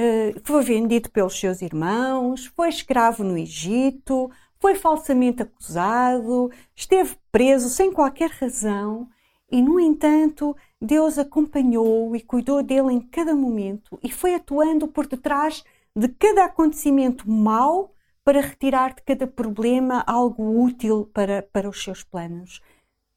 Eh, 0.00 0.32
foi 0.44 0.62
vendido 0.62 1.10
pelos 1.10 1.36
seus 1.40 1.60
irmãos, 1.60 2.46
foi 2.46 2.68
escravo 2.68 3.24
no 3.24 3.36
Egito, 3.36 4.30
foi 4.60 4.76
falsamente 4.76 5.42
acusado, 5.42 6.52
esteve 6.72 7.16
preso 7.32 7.68
sem 7.68 7.92
qualquer 7.92 8.30
razão 8.30 9.08
e, 9.50 9.60
no 9.60 9.80
entanto, 9.80 10.54
Deus 10.80 11.18
acompanhou 11.18 12.14
e 12.14 12.20
cuidou 12.20 12.62
dele 12.62 12.92
em 12.92 13.00
cada 13.00 13.34
momento 13.34 13.98
e 14.00 14.08
foi 14.12 14.36
atuando 14.36 14.86
por 14.86 15.04
detrás 15.08 15.64
de 15.96 16.06
cada 16.06 16.44
acontecimento 16.44 17.28
mau 17.28 17.92
para 18.22 18.40
retirar 18.40 18.94
de 18.94 19.02
cada 19.02 19.26
problema 19.26 20.04
algo 20.06 20.62
útil 20.62 21.10
para, 21.12 21.42
para 21.42 21.68
os 21.68 21.82
seus 21.82 22.04
planos. 22.04 22.60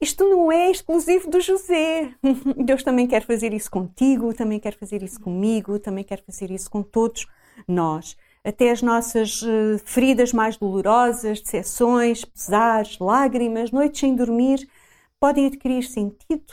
Isto 0.02 0.28
não 0.28 0.52
é 0.52 0.72
exclusivo 0.72 1.30
do 1.30 1.40
José. 1.40 2.12
Deus 2.58 2.82
também 2.82 3.06
quer 3.06 3.24
fazer 3.24 3.54
isso 3.54 3.70
contigo, 3.70 4.34
também 4.34 4.60
quer 4.60 4.76
fazer 4.76 5.04
isso 5.04 5.22
comigo, 5.22 5.78
também 5.78 6.04
quer 6.04 6.24
fazer 6.24 6.50
isso 6.50 6.72
com 6.72 6.82
todos 6.82 7.28
nós. 7.68 8.18
Até 8.44 8.72
as 8.72 8.82
nossas 8.82 9.44
uh, 9.44 9.78
feridas 9.86 10.34
mais 10.34 10.58
dolorosas, 10.58 11.40
decepções, 11.40 12.26
pesares, 12.26 12.98
lágrimas, 12.98 13.70
noites 13.70 14.00
sem 14.00 14.16
dormir, 14.16 14.68
podem 15.20 15.46
adquirir 15.46 15.84
sentido, 15.84 16.52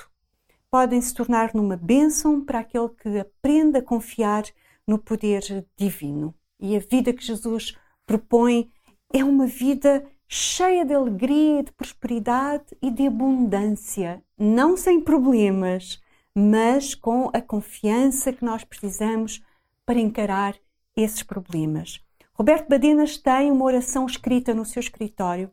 podem 0.71 1.01
se 1.01 1.15
tornar 1.15 1.55
numa 1.55 1.79
bênção 1.79 2.45
para 2.45 2.59
aquele 2.59 2.91
que 2.91 3.19
aprende 3.19 3.79
a 3.79 3.83
confiar 3.83 4.45
no 4.87 4.99
poder 4.99 5.67
divino. 5.75 6.35
E 6.61 6.77
a 6.77 6.81
vida 6.81 7.15
que 7.15 7.25
Jesus 7.25 7.75
propõe 8.07 8.71
é 9.11 9.25
uma 9.25 9.47
vida 9.47 10.05
cheia 10.29 10.85
de 10.85 10.93
alegria, 10.93 11.63
de 11.63 11.73
prosperidade 11.73 12.77
e 12.83 12.91
de 12.91 13.07
abundância, 13.07 14.23
não 14.37 14.77
sem 14.77 15.01
problemas, 15.01 16.03
mas 16.35 16.95
com 16.95 17.31
a 17.33 17.41
confiança 17.41 18.33
que 18.33 18.45
nós 18.45 18.63
precisamos 18.63 19.43
para 19.87 19.99
encarar 19.99 20.55
esses 20.95 21.23
problemas. 21.23 22.05
Roberto 22.35 22.69
Badenas 22.69 23.17
tem 23.17 23.51
uma 23.51 23.65
oração 23.65 24.05
escrita 24.05 24.55
no 24.55 24.65
seu 24.65 24.81
escritório 24.81 25.51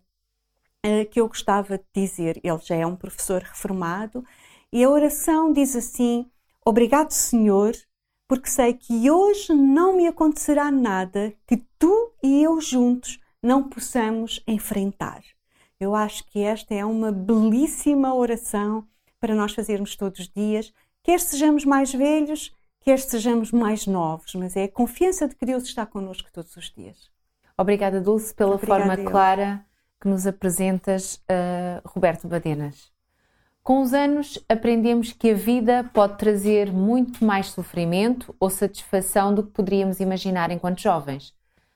uh, 0.85 1.09
que 1.09 1.21
eu 1.21 1.27
gostava 1.27 1.77
de 1.77 1.85
dizer. 1.93 2.39
Ele 2.43 2.59
já 2.59 2.75
é 2.75 2.85
um 2.85 2.97
professor 2.97 3.41
reformado 3.41 4.23
e 4.71 4.83
a 4.83 4.89
oração 4.89 5.53
diz 5.53 5.75
assim: 5.75 6.29
Obrigado, 6.65 7.11
Senhor, 7.11 7.73
porque 8.27 8.49
sei 8.49 8.73
que 8.73 9.09
hoje 9.09 9.53
não 9.53 9.95
me 9.95 10.05
acontecerá 10.05 10.69
nada 10.69 11.33
que 11.47 11.57
tu 11.79 12.11
e 12.21 12.43
eu 12.43 12.59
juntos 12.59 13.19
não 13.45 13.63
possamos 13.69 14.41
enfrentar. 14.47 15.21
Eu 15.79 15.93
acho 15.93 16.25
que 16.25 16.41
esta 16.41 16.73
é 16.73 16.83
uma 16.83 17.11
belíssima 17.11 18.13
oração 18.13 18.87
para 19.19 19.35
nós 19.35 19.53
fazermos 19.53 19.95
todos 19.95 20.21
os 20.21 20.27
dias, 20.27 20.73
quer 21.03 21.19
sejamos 21.19 21.63
mais 21.63 21.93
velhos, 21.93 22.51
quer 22.81 22.97
sejamos 22.99 23.51
mais 23.51 23.85
novos, 23.85 24.33
mas 24.33 24.55
é 24.55 24.63
a 24.63 24.71
confiança 24.71 25.27
de 25.27 25.35
que 25.35 25.45
Deus 25.45 25.63
está 25.63 25.85
connosco 25.85 26.29
todos 26.33 26.55
os 26.57 26.71
dias. 26.71 27.09
Obrigada, 27.57 28.01
Dulce, 28.01 28.33
pela 28.33 28.55
Obrigada 28.55 28.83
forma 28.83 29.09
clara 29.09 29.65
que 30.01 30.07
nos 30.07 30.25
apresentas, 30.25 31.15
uh, 31.15 31.87
Roberto 31.87 32.27
Badenas. 32.27 32.91
Com 33.63 33.81
os 33.81 33.93
anos, 33.93 34.43
aprendemos 34.49 35.11
que 35.13 35.31
a 35.31 35.35
vida 35.35 35.89
pode 35.93 36.17
trazer 36.17 36.71
muito 36.71 37.23
mais 37.23 37.47
sofrimento 37.47 38.35
ou 38.39 38.49
satisfação 38.49 39.33
do 39.33 39.43
que 39.43 39.51
poderíamos 39.51 39.99
imaginar 39.99 40.51
enquanto 40.51 40.81
jovens 40.81 41.33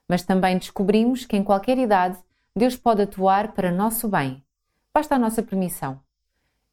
mas 0.10 0.24
também 0.24 0.58
descobrimos 0.58 1.26
que 1.26 1.38
em 1.38 1.44
qualquer 1.44 1.78
idade 1.78 2.18
Deus 2.56 2.76
pode 2.76 3.04
atuar 3.04 3.54
para 3.54 3.72
nosso 3.72 4.08
bem. 4.08 4.44
Basta 4.92 5.16
a 5.16 5.20
nossa 5.20 5.44
permissão. 5.44 6.02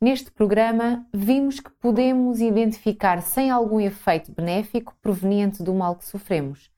Neste 0.01 0.31
programa, 0.31 1.07
vimos 1.13 1.61
que 1.61 1.71
podemos 1.71 2.41
identificar 2.41 3.21
sem 3.23 3.51
algum 3.51 3.79
efeito 3.79 4.33
benéfico 4.33 4.97
proveniente 5.01 5.63
do 5.63 5.75
mal 5.75 5.97
que 5.97 6.05
sofremos. 6.05 6.71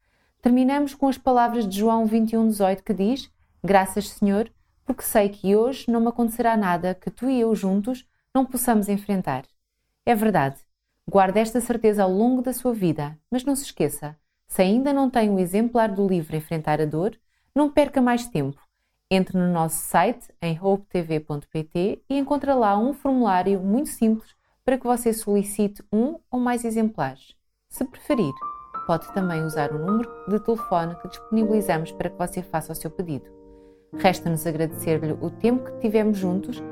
Terminamos 0.42 0.94
com 0.94 1.08
as 1.08 1.16
palavras 1.16 1.66
de 1.66 1.78
João 1.78 2.06
21,18 2.06 2.82
que 2.82 2.94
diz: 2.94 3.30
Graças, 3.62 4.10
Senhor, 4.10 4.52
porque 4.84 5.02
sei 5.02 5.28
que 5.28 5.56
hoje 5.56 5.90
não 5.90 6.00
me 6.00 6.08
acontecerá 6.08 6.56
nada 6.56 6.94
que 6.94 7.10
tu 7.10 7.28
e 7.28 7.40
eu 7.40 7.54
juntos 7.54 8.06
não 8.34 8.44
possamos 8.44 8.88
enfrentar. 8.88 9.44
É 10.06 10.14
verdade. 10.14 10.56
Guarde 11.08 11.40
esta 11.40 11.60
certeza 11.60 12.02
ao 12.02 12.12
longo 12.12 12.42
da 12.42 12.52
sua 12.52 12.72
vida, 12.72 13.18
mas 13.30 13.44
não 13.44 13.56
se 13.56 13.64
esqueça: 13.64 14.16
se 14.48 14.62
ainda 14.62 14.92
não 14.92 15.10
tem 15.10 15.30
um 15.30 15.38
exemplar 15.38 15.90
do 15.90 16.08
livro 16.08 16.34
Enfrentar 16.34 16.80
a 16.80 16.86
Dor, 16.86 17.14
não 17.54 17.70
perca 17.70 18.00
mais 18.00 18.26
tempo. 18.26 18.58
Entre 19.10 19.38
no 19.38 19.52
nosso 19.52 19.76
site 19.76 20.28
em 20.40 20.58
hopetv.pt 20.60 22.02
e 22.08 22.18
encontre 22.18 22.52
lá 22.54 22.76
um 22.76 22.92
formulário 22.92 23.60
muito 23.60 23.90
simples 23.90 24.34
para 24.64 24.78
que 24.78 24.86
você 24.86 25.12
solicite 25.12 25.82
um 25.92 26.18
ou 26.30 26.40
mais 26.40 26.64
exemplares. 26.64 27.34
Se 27.68 27.84
preferir, 27.84 28.32
pode 28.86 29.12
também 29.12 29.42
usar 29.44 29.70
o 29.72 29.78
número 29.78 30.10
de 30.28 30.40
telefone 30.40 30.96
que 30.96 31.08
disponibilizamos 31.08 31.92
para 31.92 32.10
que 32.10 32.18
você 32.18 32.42
faça 32.42 32.72
o 32.72 32.76
seu 32.76 32.90
pedido. 32.90 33.30
Resta-nos 33.96 34.46
agradecer-lhe 34.46 35.12
o 35.12 35.30
tempo 35.30 35.64
que 35.64 35.80
tivemos 35.80 36.18
juntos. 36.18 36.62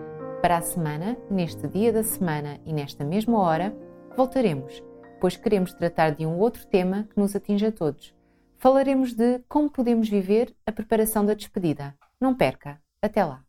Para 0.42 0.58
a 0.58 0.62
semana, 0.62 1.16
neste 1.30 1.66
dia 1.68 1.92
da 1.92 2.02
semana 2.02 2.58
e 2.64 2.72
nesta 2.72 3.04
mesma 3.04 3.38
hora, 3.38 3.74
voltaremos 4.14 4.82
pois 5.20 5.36
queremos 5.36 5.72
tratar 5.72 6.10
de 6.14 6.26
um 6.26 6.38
outro 6.38 6.66
tema 6.66 7.04
que 7.04 7.18
nos 7.18 7.34
atinge 7.34 7.66
a 7.66 7.72
todos. 7.72 8.14
Falaremos 8.58 9.12
de 9.12 9.40
como 9.48 9.70
podemos 9.70 10.08
viver 10.08 10.54
a 10.66 10.72
preparação 10.72 11.24
da 11.24 11.34
despedida. 11.34 11.94
Não 12.20 12.34
perca! 12.34 12.80
Até 13.00 13.24
lá! 13.24 13.42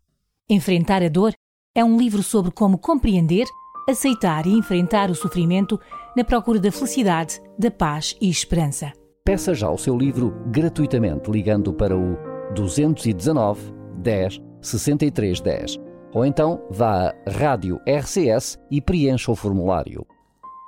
Enfrentar 0.49 1.01
a 1.01 1.10
Dor 1.10 1.34
é 1.73 1.84
um 1.84 1.97
livro 1.97 2.23
sobre 2.23 2.51
como 2.51 2.77
compreender, 2.77 3.45
aceitar 3.88 4.45
e 4.45 4.58
enfrentar 4.58 5.10
o 5.10 5.15
sofrimento 5.15 5.80
na 6.15 6.23
procura 6.23 6.60
da 6.60 6.71
felicidade, 6.71 7.41
da 7.58 7.71
paz 7.71 8.15
e 8.19 8.30
esperança. 8.30 8.91
Peça 9.23 9.53
já 9.53 9.69
o 9.69 9.77
seu 9.77 9.97
livro 9.97 10.32
gratuitamente 10.47 11.30
ligando 11.30 11.73
para 11.73 11.95
o 11.97 12.17
219 12.53 13.73
10 13.97 14.41
63 14.62 15.41
10 15.41 15.88
ou 16.13 16.25
então 16.25 16.62
vá 16.69 17.10
à 17.10 17.30
Rádio 17.30 17.80
RCS 17.86 18.58
e 18.71 18.82
preencha 18.82 19.32
o 19.32 19.36
formulário. 19.36 20.06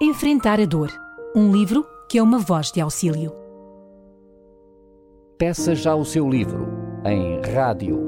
Enfrentar 0.01 0.61
a 0.61 0.65
dor. 0.65 0.89
Um 1.35 1.51
livro 1.51 1.85
que 2.07 2.17
é 2.17 2.23
uma 2.23 2.39
voz 2.39 2.71
de 2.71 2.79
auxílio. 2.79 3.33
Peça 5.37 5.75
já 5.75 5.93
o 5.93 6.05
seu 6.05 6.29
livro 6.29 6.69
em 7.03 7.41
radiorcs.pt. 7.41 8.05